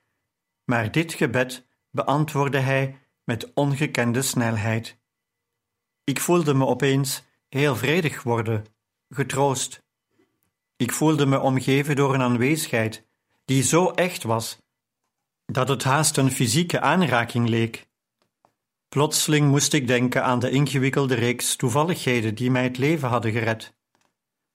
maar 0.64 0.90
dit 0.90 1.12
gebed 1.12 1.68
beantwoordde 1.90 2.58
hij 2.58 2.98
met 3.24 3.54
ongekende 3.54 4.22
snelheid. 4.22 4.98
Ik 6.04 6.20
voelde 6.20 6.54
me 6.54 6.66
opeens 6.66 7.22
heel 7.48 7.76
vredig 7.76 8.22
worden, 8.22 8.66
getroost. 9.08 9.82
Ik 10.76 10.92
voelde 10.92 11.26
me 11.26 11.40
omgeven 11.40 11.96
door 11.96 12.14
een 12.14 12.22
aanwezigheid 12.22 13.06
die 13.44 13.62
zo 13.62 13.90
echt 13.90 14.22
was 14.22 14.58
dat 15.46 15.68
het 15.68 15.84
haast 15.84 16.16
een 16.16 16.30
fysieke 16.30 16.80
aanraking 16.80 17.48
leek. 17.48 17.86
Plotseling 18.88 19.48
moest 19.48 19.72
ik 19.72 19.86
denken 19.86 20.24
aan 20.24 20.38
de 20.38 20.50
ingewikkelde 20.50 21.14
reeks 21.14 21.56
toevalligheden 21.56 22.34
die 22.34 22.50
mij 22.50 22.62
het 22.62 22.78
leven 22.78 23.08
hadden 23.08 23.32
gered. 23.32 23.74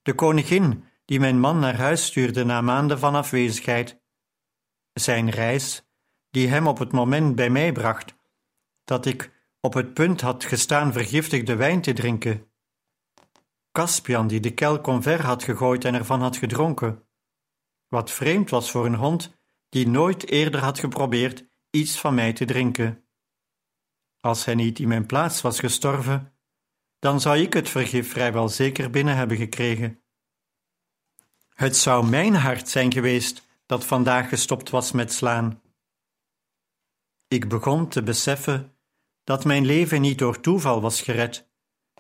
De 0.02 0.14
koningin 0.14 0.84
die 1.06 1.20
mijn 1.20 1.40
man 1.40 1.60
naar 1.60 1.76
huis 1.76 2.06
stuurde 2.06 2.44
na 2.44 2.62
maanden 2.62 3.00
van 3.00 3.16
afwezigheid. 3.16 4.02
Zijn 4.94 5.30
reis, 5.30 5.84
die 6.30 6.48
hem 6.48 6.68
op 6.68 6.78
het 6.78 6.92
moment 6.92 7.36
bij 7.36 7.50
mij 7.50 7.72
bracht 7.72 8.16
dat 8.84 9.06
ik 9.06 9.32
op 9.60 9.74
het 9.74 9.94
punt 9.94 10.22
had 10.22 10.44
gestaan 10.44 10.94
vergiftigde 10.94 11.56
wijn 11.56 11.82
te 11.82 11.94
drinken. 11.94 12.48
Caspian, 13.74 14.28
die 14.28 14.40
de 14.40 14.54
kelk 14.54 14.88
omver 14.88 15.26
had 15.26 15.44
gegooid 15.44 15.86
en 15.86 15.94
ervan 15.94 16.22
had 16.22 16.38
gedronken. 16.38 17.08
Wat 17.88 18.12
vreemd 18.12 18.50
was 18.50 18.72
voor 18.72 18.86
een 18.86 18.96
hond 18.96 19.38
die 19.70 19.88
nooit 19.88 20.30
eerder 20.30 20.60
had 20.60 20.80
geprobeerd 20.80 21.46
iets 21.70 22.00
van 22.00 22.14
mij 22.14 22.34
te 22.34 22.46
drinken. 22.46 23.08
Als 24.20 24.46
hij 24.46 24.56
niet 24.56 24.80
in 24.80 24.88
mijn 24.88 25.06
plaats 25.06 25.42
was 25.42 25.60
gestorven, 25.60 26.34
dan 27.00 27.22
zou 27.22 27.38
ik 27.38 27.54
het 27.54 27.70
vergif 27.70 28.12
vrijwel 28.12 28.50
zeker 28.50 28.90
binnen 28.90 29.16
hebben 29.16 29.38
gekregen. 29.38 30.04
Het 31.54 31.78
zou 31.78 32.10
mijn 32.10 32.36
hart 32.36 32.70
zijn 32.70 32.92
geweest 32.92 33.48
dat 33.66 33.86
vandaag 33.86 34.30
gestopt 34.30 34.70
was 34.70 34.92
met 34.92 35.14
slaan. 35.14 35.62
Ik 37.28 37.50
begon 37.50 37.88
te 37.88 38.04
beseffen 38.04 38.78
dat 39.24 39.46
mijn 39.46 39.66
leven 39.66 40.02
niet 40.02 40.18
door 40.18 40.40
toeval 40.40 40.82
was 40.82 41.02
gered, 41.02 41.52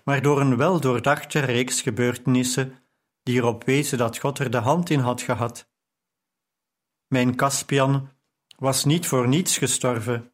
maar 0.03 0.21
door 0.21 0.41
een 0.41 0.57
weldoordachte 0.57 1.39
reeks 1.39 1.81
gebeurtenissen 1.81 2.79
die 3.23 3.35
erop 3.35 3.63
wezen 3.63 3.97
dat 3.97 4.17
God 4.17 4.39
er 4.39 4.51
de 4.51 4.57
hand 4.57 4.89
in 4.89 4.99
had 4.99 5.21
gehad. 5.21 5.71
Mijn 7.07 7.35
Caspian 7.35 8.09
was 8.57 8.85
niet 8.85 9.07
voor 9.07 9.27
niets 9.27 9.57
gestorven. 9.57 10.33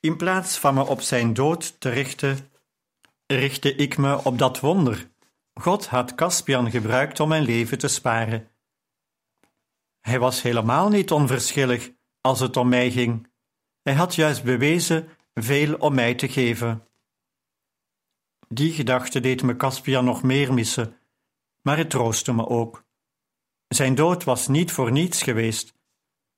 In 0.00 0.16
plaats 0.16 0.58
van 0.58 0.74
me 0.74 0.86
op 0.86 1.00
zijn 1.00 1.34
dood 1.34 1.80
te 1.80 1.88
richten, 1.88 2.50
richtte 3.26 3.74
ik 3.74 3.96
me 3.96 4.24
op 4.24 4.38
dat 4.38 4.60
wonder. 4.60 5.10
God 5.54 5.86
had 5.86 6.14
Caspian 6.14 6.70
gebruikt 6.70 7.20
om 7.20 7.28
mijn 7.28 7.42
leven 7.42 7.78
te 7.78 7.88
sparen. 7.88 8.48
Hij 10.00 10.18
was 10.18 10.42
helemaal 10.42 10.88
niet 10.88 11.10
onverschillig 11.10 11.90
als 12.20 12.40
het 12.40 12.56
om 12.56 12.68
mij 12.68 12.90
ging. 12.90 13.32
Hij 13.82 13.94
had 13.94 14.14
juist 14.14 14.44
bewezen 14.44 15.08
veel 15.34 15.74
om 15.74 15.94
mij 15.94 16.14
te 16.14 16.28
geven. 16.28 16.88
Die 18.48 18.72
gedachte 18.72 19.20
deed 19.20 19.42
me 19.42 19.56
Caspian 19.56 20.04
nog 20.04 20.22
meer 20.22 20.54
missen, 20.54 20.98
maar 21.62 21.76
het 21.76 21.90
troostte 21.90 22.32
me 22.32 22.48
ook. 22.48 22.84
Zijn 23.68 23.94
dood 23.94 24.24
was 24.24 24.48
niet 24.48 24.72
voor 24.72 24.92
niets 24.92 25.22
geweest. 25.22 25.74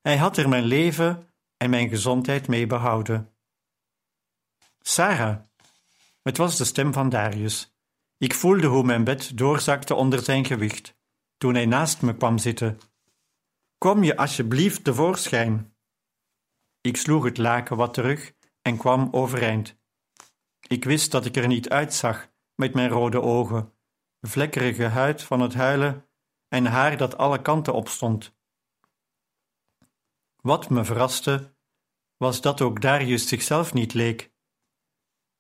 Hij 0.00 0.16
had 0.16 0.36
er 0.36 0.48
mijn 0.48 0.64
leven 0.64 1.34
en 1.56 1.70
mijn 1.70 1.88
gezondheid 1.88 2.48
mee 2.48 2.66
behouden. 2.66 3.34
Sarah. 4.80 5.40
Het 6.22 6.36
was 6.36 6.56
de 6.56 6.64
stem 6.64 6.92
van 6.92 7.08
Darius. 7.08 7.74
Ik 8.18 8.34
voelde 8.34 8.66
hoe 8.66 8.82
mijn 8.82 9.04
bed 9.04 9.38
doorzakte 9.38 9.94
onder 9.94 10.22
zijn 10.22 10.44
gewicht, 10.44 10.96
toen 11.36 11.54
hij 11.54 11.66
naast 11.66 12.02
me 12.02 12.16
kwam 12.16 12.38
zitten. 12.38 12.78
Kom 13.78 14.04
je 14.04 14.16
alsjeblieft 14.16 14.84
tevoorschijn. 14.84 15.76
Ik 16.80 16.96
sloeg 16.96 17.24
het 17.24 17.38
laken 17.38 17.76
wat 17.76 17.94
terug 17.94 18.32
en 18.62 18.76
kwam 18.76 19.08
overeind. 19.10 19.75
Ik 20.68 20.84
wist 20.84 21.10
dat 21.10 21.24
ik 21.24 21.36
er 21.36 21.46
niet 21.46 21.68
uitzag 21.68 22.30
met 22.54 22.74
mijn 22.74 22.88
rode 22.88 23.20
ogen, 23.20 23.72
vlekkerige 24.20 24.84
huid 24.84 25.22
van 25.22 25.40
het 25.40 25.54
huilen 25.54 26.08
en 26.48 26.66
haar 26.66 26.96
dat 26.96 27.16
alle 27.16 27.42
kanten 27.42 27.74
opstond. 27.74 28.34
Wat 30.36 30.70
me 30.70 30.84
verraste, 30.84 31.54
was 32.16 32.40
dat 32.40 32.60
ook 32.60 32.80
Darius 32.80 33.28
zichzelf 33.28 33.72
niet 33.72 33.94
leek. 33.94 34.32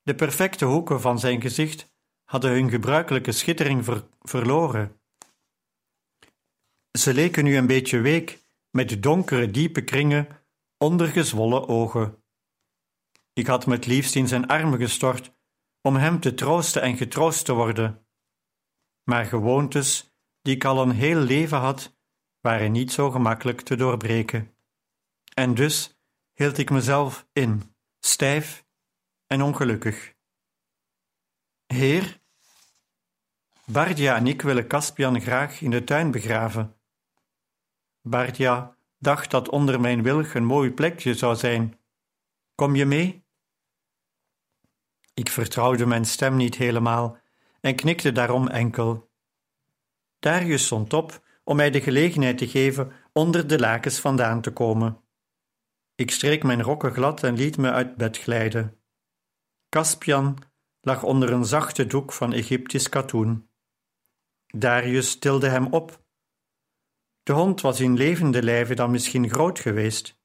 De 0.02 0.14
perfecte 0.14 0.64
hoeken 0.64 1.00
van 1.00 1.18
zijn 1.18 1.40
gezicht 1.40 1.94
hadden 2.24 2.50
hun 2.50 2.70
gebruikelijke 2.70 3.32
schittering 3.32 4.04
verloren. 4.20 5.00
Ze 6.98 7.14
leken 7.14 7.44
nu 7.44 7.56
een 7.56 7.66
beetje 7.66 8.00
week, 8.00 8.42
met 8.70 9.02
donkere, 9.02 9.50
diepe 9.50 9.84
kringen 9.84 10.28
onder 10.78 11.08
gezwollen 11.08 11.68
ogen. 11.68 12.24
Ik 13.38 13.46
had 13.46 13.66
me 13.66 13.74
het 13.74 13.86
liefst 13.86 14.14
in 14.14 14.28
zijn 14.28 14.46
armen 14.46 14.78
gestort 14.78 15.32
om 15.80 15.96
hem 15.96 16.20
te 16.20 16.34
troosten 16.34 16.82
en 16.82 16.96
getroost 16.96 17.44
te 17.44 17.52
worden. 17.52 18.06
Maar 19.02 19.24
gewoontes 19.24 20.14
die 20.42 20.54
ik 20.54 20.64
al 20.64 20.82
een 20.82 20.90
heel 20.90 21.18
leven 21.20 21.58
had, 21.58 21.98
waren 22.40 22.72
niet 22.72 22.92
zo 22.92 23.10
gemakkelijk 23.10 23.60
te 23.60 23.76
doorbreken. 23.76 24.56
En 25.34 25.54
dus 25.54 26.00
hield 26.32 26.58
ik 26.58 26.70
mezelf 26.70 27.28
in, 27.32 27.74
stijf 28.00 28.66
en 29.26 29.42
ongelukkig. 29.42 30.14
Heer, 31.66 32.20
Bardia 33.64 34.16
en 34.16 34.26
ik 34.26 34.42
willen 34.42 34.66
Caspian 34.66 35.20
graag 35.20 35.60
in 35.60 35.70
de 35.70 35.84
tuin 35.84 36.10
begraven. 36.10 36.80
Bardia 38.00 38.78
dacht 38.98 39.30
dat 39.30 39.48
onder 39.48 39.80
mijn 39.80 40.02
wilg 40.02 40.34
een 40.34 40.44
mooi 40.44 40.70
plekje 40.70 41.14
zou 41.14 41.36
zijn. 41.36 41.80
Kom 42.54 42.74
je 42.74 42.86
mee? 42.86 43.25
Ik 45.16 45.30
vertrouwde 45.30 45.86
mijn 45.86 46.04
stem 46.04 46.36
niet 46.36 46.54
helemaal 46.54 47.18
en 47.60 47.74
knikte 47.74 48.12
daarom 48.12 48.48
enkel. 48.48 49.10
Darius 50.18 50.64
stond 50.64 50.92
op 50.92 51.24
om 51.44 51.56
mij 51.56 51.70
de 51.70 51.80
gelegenheid 51.80 52.38
te 52.38 52.48
geven 52.48 52.92
onder 53.12 53.46
de 53.46 53.58
lakens 53.58 54.00
vandaan 54.00 54.40
te 54.40 54.52
komen. 54.52 55.00
Ik 55.94 56.10
streek 56.10 56.42
mijn 56.42 56.62
rokken 56.62 56.92
glad 56.92 57.22
en 57.22 57.34
liet 57.34 57.56
me 57.56 57.70
uit 57.70 57.96
bed 57.96 58.18
glijden. 58.18 58.80
Caspian 59.68 60.38
lag 60.80 61.02
onder 61.02 61.32
een 61.32 61.44
zachte 61.44 61.86
doek 61.86 62.12
van 62.12 62.32
Egyptisch 62.32 62.88
katoen. 62.88 63.50
Darius 64.46 65.18
tilde 65.18 65.48
hem 65.48 65.66
op. 65.66 66.04
De 67.22 67.32
hond 67.32 67.60
was 67.60 67.80
in 67.80 67.96
levende 67.96 68.42
lijve 68.42 68.74
dan 68.74 68.90
misschien 68.90 69.30
groot 69.30 69.58
geweest. 69.58 70.20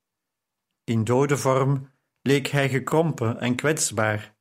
In 0.84 1.04
dode 1.04 1.38
vorm 1.38 1.92
leek 2.22 2.48
hij 2.48 2.70
gekrompen 2.70 3.40
en 3.40 3.56
kwetsbaar. 3.56 4.40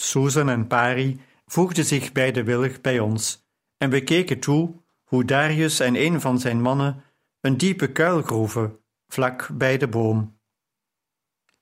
Susan 0.00 0.48
en 0.48 0.66
Pari 0.66 1.20
voegden 1.46 1.84
zich 1.84 2.12
bij 2.12 2.32
de 2.32 2.44
willig 2.44 2.80
bij 2.80 2.98
ons 3.00 3.46
en 3.76 3.90
we 3.90 4.04
keken 4.04 4.40
toe 4.40 4.74
hoe 5.04 5.24
Darius 5.24 5.80
en 5.80 5.96
een 5.96 6.20
van 6.20 6.38
zijn 6.38 6.60
mannen 6.60 7.04
een 7.40 7.56
diepe 7.56 7.92
kuil 7.92 8.22
groeven 8.22 8.80
vlak 9.06 9.48
bij 9.52 9.78
de 9.78 9.88
boom. 9.88 10.38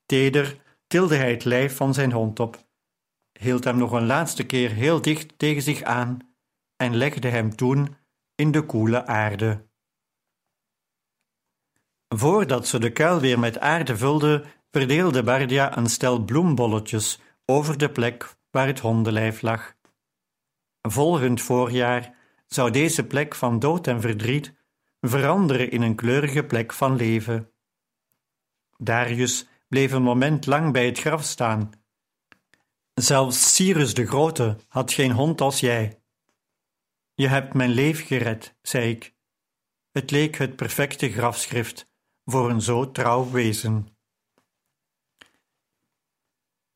Teder 0.06 0.62
tilde 0.86 1.16
hij 1.16 1.30
het 1.30 1.44
lijf 1.44 1.76
van 1.76 1.94
zijn 1.94 2.12
hond 2.12 2.40
op, 2.40 2.66
hield 3.32 3.64
hem 3.64 3.76
nog 3.76 3.92
een 3.92 4.06
laatste 4.06 4.46
keer 4.46 4.70
heel 4.70 5.02
dicht 5.02 5.38
tegen 5.38 5.62
zich 5.62 5.82
aan 5.82 6.18
en 6.76 6.96
legde 6.96 7.28
hem 7.28 7.56
toen 7.56 7.96
in 8.34 8.52
de 8.52 8.62
koele 8.62 9.06
aarde. 9.06 9.66
Voordat 12.08 12.66
ze 12.66 12.78
de 12.78 12.92
kuil 12.92 13.20
weer 13.20 13.38
met 13.38 13.58
aarde 13.58 13.96
vulde, 13.96 14.44
verdeelde 14.70 15.22
Bardia 15.22 15.76
een 15.76 15.86
stel 15.86 16.24
bloembolletjes 16.24 17.20
over 17.50 17.78
de 17.78 17.90
plek 17.90 18.36
waar 18.50 18.66
het 18.66 18.78
hondenlijf 18.78 19.42
lag. 19.42 19.76
Volgend 20.80 21.40
voorjaar 21.40 22.14
zou 22.46 22.70
deze 22.70 23.06
plek 23.06 23.34
van 23.34 23.58
dood 23.58 23.86
en 23.86 24.00
verdriet 24.00 24.54
veranderen 25.00 25.70
in 25.70 25.82
een 25.82 25.94
kleurige 25.94 26.44
plek 26.44 26.72
van 26.72 26.96
leven. 26.96 27.52
Darius 28.76 29.48
bleef 29.68 29.92
een 29.92 30.02
moment 30.02 30.46
lang 30.46 30.72
bij 30.72 30.86
het 30.86 30.98
graf 30.98 31.24
staan. 31.24 31.70
Zelfs 32.94 33.54
Cyrus 33.54 33.94
de 33.94 34.06
Grote 34.06 34.56
had 34.68 34.92
geen 34.92 35.12
hond 35.12 35.40
als 35.40 35.60
jij. 35.60 36.02
Je 37.14 37.28
hebt 37.28 37.54
mijn 37.54 37.70
leven 37.70 38.06
gered, 38.06 38.56
zei 38.62 38.90
ik. 38.90 39.14
Het 39.90 40.10
leek 40.10 40.36
het 40.36 40.56
perfecte 40.56 41.10
grafschrift 41.10 41.92
voor 42.24 42.50
een 42.50 42.62
zo 42.62 42.90
trouw 42.90 43.30
wezen. 43.30 43.97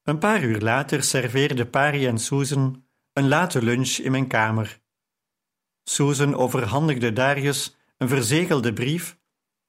Een 0.02 0.18
paar 0.18 0.42
uur 0.42 0.60
later 0.60 1.02
serveerden 1.02 1.70
Pari 1.70 2.06
en 2.06 2.18
Susan 2.18 2.86
een 3.12 3.28
late 3.28 3.62
lunch 3.62 3.96
in 3.96 4.10
mijn 4.10 4.26
kamer. 4.26 4.80
Susan 5.84 6.34
overhandigde 6.34 7.12
Darius 7.12 7.76
een 7.96 8.08
verzegelde 8.08 8.72
brief, 8.72 9.18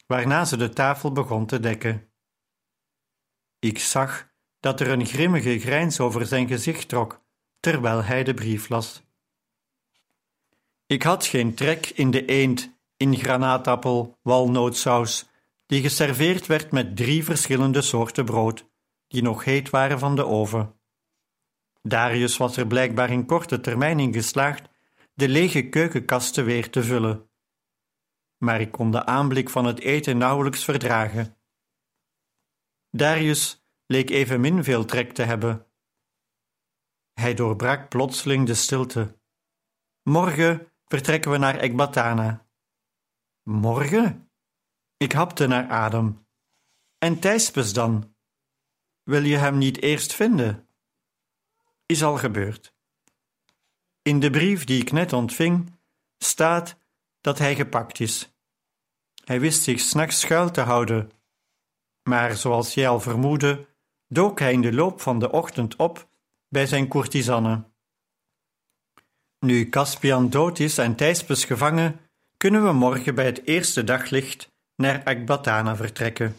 waarna 0.05 0.45
ze 0.45 0.57
de 0.57 0.69
tafel 0.69 1.11
begon 1.11 1.45
te 1.45 1.59
dekken. 1.59 2.11
Ik 3.59 3.79
zag 3.79 4.31
dat 4.59 4.79
er 4.79 4.87
een 4.87 5.05
grimmige 5.05 5.59
grijns 5.59 5.99
over 5.99 6.25
zijn 6.25 6.47
gezicht 6.47 6.87
trok, 6.87 7.23
terwijl 7.59 8.03
hij 8.03 8.23
de 8.23 8.33
brief 8.33 8.69
las. 8.69 9.03
Ik 10.85 11.03
had 11.03 11.25
geen 11.25 11.53
trek 11.55 11.89
in 11.89 12.11
de 12.11 12.25
eend 12.25 12.77
in 12.97 13.15
granaatappel 13.15 14.17
walnootsaus, 14.21 15.25
die 15.65 15.81
geserveerd 15.81 16.45
werd 16.45 16.71
met 16.71 16.95
drie 16.95 17.23
verschillende 17.23 17.81
soorten 17.81 18.25
brood, 18.25 18.71
die 19.13 19.21
nog 19.21 19.43
heet 19.43 19.69
waren 19.69 19.99
van 19.99 20.15
de 20.15 20.25
oven. 20.25 20.79
Darius 21.81 22.37
was 22.37 22.57
er 22.57 22.67
blijkbaar 22.67 23.09
in 23.09 23.25
korte 23.25 23.59
termijn 23.59 23.99
in 23.99 24.13
geslaagd 24.13 24.69
de 25.13 25.27
lege 25.27 25.69
keukenkasten 25.69 26.45
weer 26.45 26.69
te 26.69 26.83
vullen. 26.83 27.29
Maar 28.37 28.61
ik 28.61 28.71
kon 28.71 28.91
de 28.91 29.05
aanblik 29.05 29.49
van 29.49 29.65
het 29.65 29.79
eten 29.79 30.17
nauwelijks 30.17 30.63
verdragen. 30.63 31.37
Darius 32.89 33.65
leek 33.85 34.09
evenmin 34.09 34.63
veel 34.63 34.85
trek 34.85 35.13
te 35.13 35.23
hebben. 35.23 35.67
Hij 37.13 37.33
doorbrak 37.33 37.89
plotseling 37.89 38.45
de 38.45 38.53
stilte. 38.53 39.19
Morgen 40.03 40.71
vertrekken 40.85 41.31
we 41.31 41.37
naar 41.37 41.55
Ekbatana. 41.55 42.47
Morgen? 43.43 44.31
Ik 44.97 45.11
hapte 45.11 45.47
naar 45.47 45.69
adem. 45.69 46.27
En 46.97 47.19
Thijspes 47.19 47.73
dan? 47.73 48.12
Wil 49.03 49.23
je 49.23 49.37
hem 49.37 49.57
niet 49.57 49.81
eerst 49.81 50.13
vinden? 50.13 50.67
Is 51.85 52.03
al 52.03 52.17
gebeurd. 52.17 52.73
In 54.01 54.19
de 54.19 54.29
brief 54.29 54.63
die 54.63 54.81
ik 54.81 54.91
net 54.91 55.13
ontving 55.13 55.79
staat 56.17 56.77
dat 57.21 57.37
hij 57.37 57.55
gepakt 57.55 57.99
is. 57.99 58.33
Hij 59.25 59.39
wist 59.39 59.63
zich 59.63 59.79
s'nachts 59.79 60.19
schuil 60.19 60.51
te 60.51 60.61
houden, 60.61 61.11
maar 62.03 62.35
zoals 62.35 62.73
jij 62.73 62.87
al 62.87 62.99
vermoedde, 62.99 63.67
dook 64.07 64.39
hij 64.39 64.53
in 64.53 64.61
de 64.61 64.73
loop 64.73 65.01
van 65.01 65.19
de 65.19 65.31
ochtend 65.31 65.75
op 65.75 66.07
bij 66.49 66.65
zijn 66.65 66.87
courtisanne. 66.87 67.63
Nu 69.39 69.69
Caspian 69.69 70.29
dood 70.29 70.59
is 70.59 70.77
en 70.77 70.95
Thijspes 70.95 71.45
gevangen, 71.45 71.99
kunnen 72.37 72.63
we 72.63 72.71
morgen 72.71 73.15
bij 73.15 73.25
het 73.25 73.47
eerste 73.47 73.83
daglicht 73.83 74.51
naar 74.75 75.03
Akbatana 75.03 75.75
vertrekken. 75.75 76.35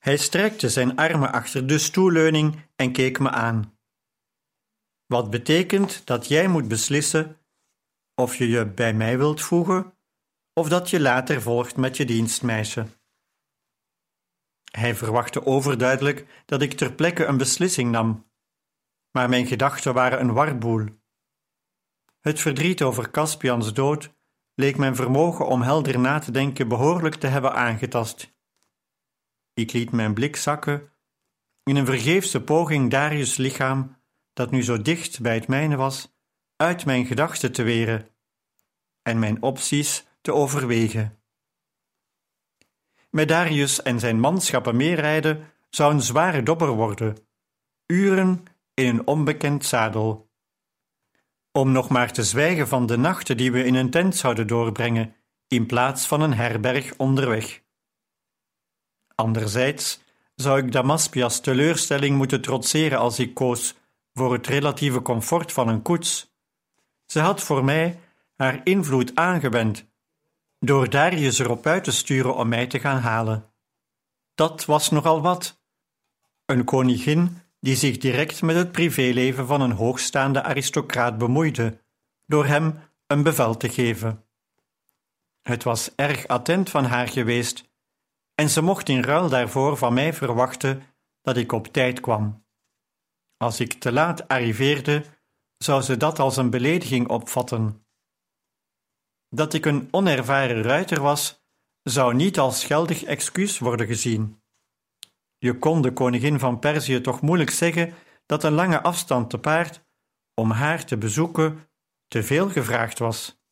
Hij 0.00 0.16
strekte 0.16 0.68
zijn 0.68 0.96
armen 0.96 1.32
achter 1.32 1.66
de 1.66 1.78
stoelleuning 1.78 2.68
en 2.76 2.92
keek 2.92 3.18
me 3.18 3.30
aan. 3.30 3.78
Wat 5.06 5.30
betekent 5.30 6.06
dat 6.06 6.28
jij 6.28 6.48
moet 6.48 6.68
beslissen 6.68 7.40
of 8.14 8.36
je 8.36 8.48
je 8.48 8.66
bij 8.66 8.94
mij 8.94 9.18
wilt 9.18 9.40
voegen 9.40 9.94
of 10.52 10.68
dat 10.68 10.90
je 10.90 11.00
later 11.00 11.42
volgt 11.42 11.76
met 11.76 11.96
je 11.96 12.04
dienstmeisje. 12.04 12.86
Hij 14.70 14.94
verwachtte 14.94 15.46
overduidelijk 15.46 16.42
dat 16.46 16.62
ik 16.62 16.72
ter 16.72 16.92
plekke 16.92 17.24
een 17.24 17.36
beslissing 17.36 17.90
nam, 17.90 18.30
maar 19.10 19.28
mijn 19.28 19.46
gedachten 19.46 19.94
waren 19.94 20.20
een 20.20 20.32
warboel. 20.32 20.86
Het 22.20 22.40
verdriet 22.40 22.82
over 22.82 23.10
Caspians 23.10 23.72
dood 23.72 24.14
leek 24.54 24.76
mijn 24.76 24.96
vermogen 24.96 25.46
om 25.46 25.62
helder 25.62 25.98
na 25.98 26.18
te 26.18 26.30
denken 26.30 26.68
behoorlijk 26.68 27.14
te 27.14 27.26
hebben 27.26 27.54
aangetast. 27.54 28.38
Ik 29.60 29.72
liet 29.72 29.90
mijn 29.90 30.14
blik 30.14 30.36
zakken 30.36 30.92
in 31.62 31.76
een 31.76 31.86
vergeefse 31.86 32.42
poging 32.42 32.90
Darius' 32.90 33.36
lichaam, 33.36 33.96
dat 34.32 34.50
nu 34.50 34.62
zo 34.62 34.82
dicht 34.82 35.20
bij 35.20 35.34
het 35.34 35.48
mijne 35.48 35.76
was, 35.76 36.16
uit 36.56 36.84
mijn 36.84 37.06
gedachten 37.06 37.52
te 37.52 37.62
weren 37.62 38.08
en 39.02 39.18
mijn 39.18 39.42
opties 39.42 40.06
te 40.20 40.32
overwegen. 40.32 41.18
Met 43.10 43.28
Darius 43.28 43.82
en 43.82 43.98
zijn 43.98 44.20
manschappen 44.20 44.76
meerijden 44.76 45.52
zou 45.70 45.92
een 45.92 46.02
zware 46.02 46.42
dobber 46.42 46.68
worden, 46.68 47.16
uren 47.86 48.44
in 48.74 48.86
een 48.86 49.06
onbekend 49.06 49.64
zadel. 49.64 50.30
Om 51.52 51.72
nog 51.72 51.88
maar 51.88 52.12
te 52.12 52.22
zwijgen 52.22 52.68
van 52.68 52.86
de 52.86 52.96
nachten 52.96 53.36
die 53.36 53.52
we 53.52 53.64
in 53.64 53.74
een 53.74 53.90
tent 53.90 54.16
zouden 54.16 54.46
doorbrengen, 54.46 55.16
in 55.48 55.66
plaats 55.66 56.06
van 56.06 56.20
een 56.20 56.34
herberg 56.34 56.96
onderweg. 56.96 57.62
Anderzijds 59.20 60.00
zou 60.34 60.58
ik 60.58 60.72
Damaspias 60.72 61.40
teleurstelling 61.40 62.16
moeten 62.16 62.40
trotseren 62.40 62.98
als 62.98 63.18
ik 63.18 63.34
koos 63.34 63.74
voor 64.14 64.32
het 64.32 64.46
relatieve 64.46 65.02
comfort 65.02 65.52
van 65.52 65.68
een 65.68 65.82
koets. 65.82 66.34
Ze 67.06 67.20
had 67.20 67.42
voor 67.42 67.64
mij 67.64 68.00
haar 68.36 68.60
invloed 68.64 69.14
aangewend 69.14 69.86
door 70.58 70.90
Darius 70.90 71.38
erop 71.38 71.66
uit 71.66 71.84
te 71.84 71.92
sturen 71.92 72.34
om 72.34 72.48
mij 72.48 72.66
te 72.66 72.78
gaan 72.78 73.00
halen. 73.00 73.52
Dat 74.34 74.64
was 74.64 74.90
nogal 74.90 75.20
wat. 75.20 75.62
Een 76.46 76.64
koningin 76.64 77.42
die 77.60 77.76
zich 77.76 77.98
direct 77.98 78.42
met 78.42 78.56
het 78.56 78.72
privéleven 78.72 79.46
van 79.46 79.60
een 79.60 79.72
hoogstaande 79.72 80.42
aristocraat 80.42 81.18
bemoeide, 81.18 81.80
door 82.26 82.46
hem 82.46 82.78
een 83.06 83.22
bevel 83.22 83.56
te 83.56 83.68
geven. 83.68 84.24
Het 85.42 85.62
was 85.62 85.94
erg 85.94 86.26
attent 86.26 86.70
van 86.70 86.84
haar 86.84 87.08
geweest, 87.08 87.69
en 88.40 88.50
ze 88.50 88.62
mocht 88.62 88.88
in 88.88 89.02
ruil 89.02 89.28
daarvoor 89.28 89.76
van 89.76 89.94
mij 89.94 90.12
verwachten 90.12 90.82
dat 91.20 91.36
ik 91.36 91.52
op 91.52 91.66
tijd 91.66 92.00
kwam. 92.00 92.46
Als 93.36 93.60
ik 93.60 93.72
te 93.72 93.92
laat 93.92 94.28
arriveerde, 94.28 95.04
zou 95.56 95.82
ze 95.82 95.96
dat 95.96 96.18
als 96.18 96.36
een 96.36 96.50
belediging 96.50 97.08
opvatten. 97.08 97.86
Dat 99.28 99.52
ik 99.54 99.64
een 99.64 99.88
onervaren 99.90 100.62
ruiter 100.62 101.00
was, 101.02 101.44
zou 101.82 102.14
niet 102.14 102.38
als 102.38 102.64
geldig 102.64 103.02
excuus 103.02 103.58
worden 103.58 103.86
gezien. 103.86 104.42
Je 105.38 105.58
kon 105.58 105.82
de 105.82 105.92
koningin 105.92 106.38
van 106.38 106.58
Perzië 106.58 107.00
toch 107.00 107.20
moeilijk 107.20 107.50
zeggen 107.50 107.94
dat 108.26 108.44
een 108.44 108.52
lange 108.52 108.82
afstand 108.82 109.30
te 109.30 109.38
paard 109.38 109.84
om 110.34 110.50
haar 110.50 110.84
te 110.84 110.96
bezoeken 110.96 111.68
te 112.08 112.22
veel 112.22 112.48
gevraagd 112.48 112.98
was. 112.98 113.42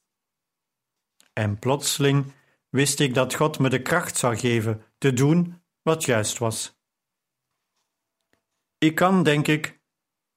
En 1.33 1.59
plotseling 1.59 2.33
wist 2.71 3.01
ik 3.01 3.15
dat 3.15 3.35
God 3.35 3.59
me 3.59 3.69
de 3.69 3.83
kracht 3.83 4.17
zou 4.17 4.37
geven 4.37 4.83
te 4.99 5.13
doen 5.13 5.63
wat 5.83 6.05
juist 6.05 6.39
was. 6.39 6.81
Ik 8.79 8.95
kan, 8.95 9.23
denk 9.23 9.47
ik, 9.47 9.81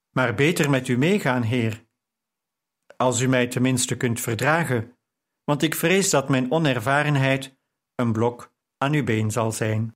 maar 0.10 0.36
beter 0.36 0.70
met 0.70 0.88
u 0.88 0.98
meegaan, 0.98 1.42
Heer, 1.42 1.86
als 2.98 3.22
u 3.22 3.28
mij 3.28 3.48
tenminste 3.48 3.98
kunt 3.98 4.22
verdragen, 4.22 4.98
want 5.44 5.62
ik 5.62 5.76
vrees 5.76 6.10
dat 6.10 6.30
mijn 6.30 6.52
onervarenheid 6.52 7.58
een 7.96 8.12
blok 8.12 8.54
aan 8.78 8.94
uw 8.94 9.04
been 9.04 9.32
zal 9.32 9.52
zijn. 9.52 9.96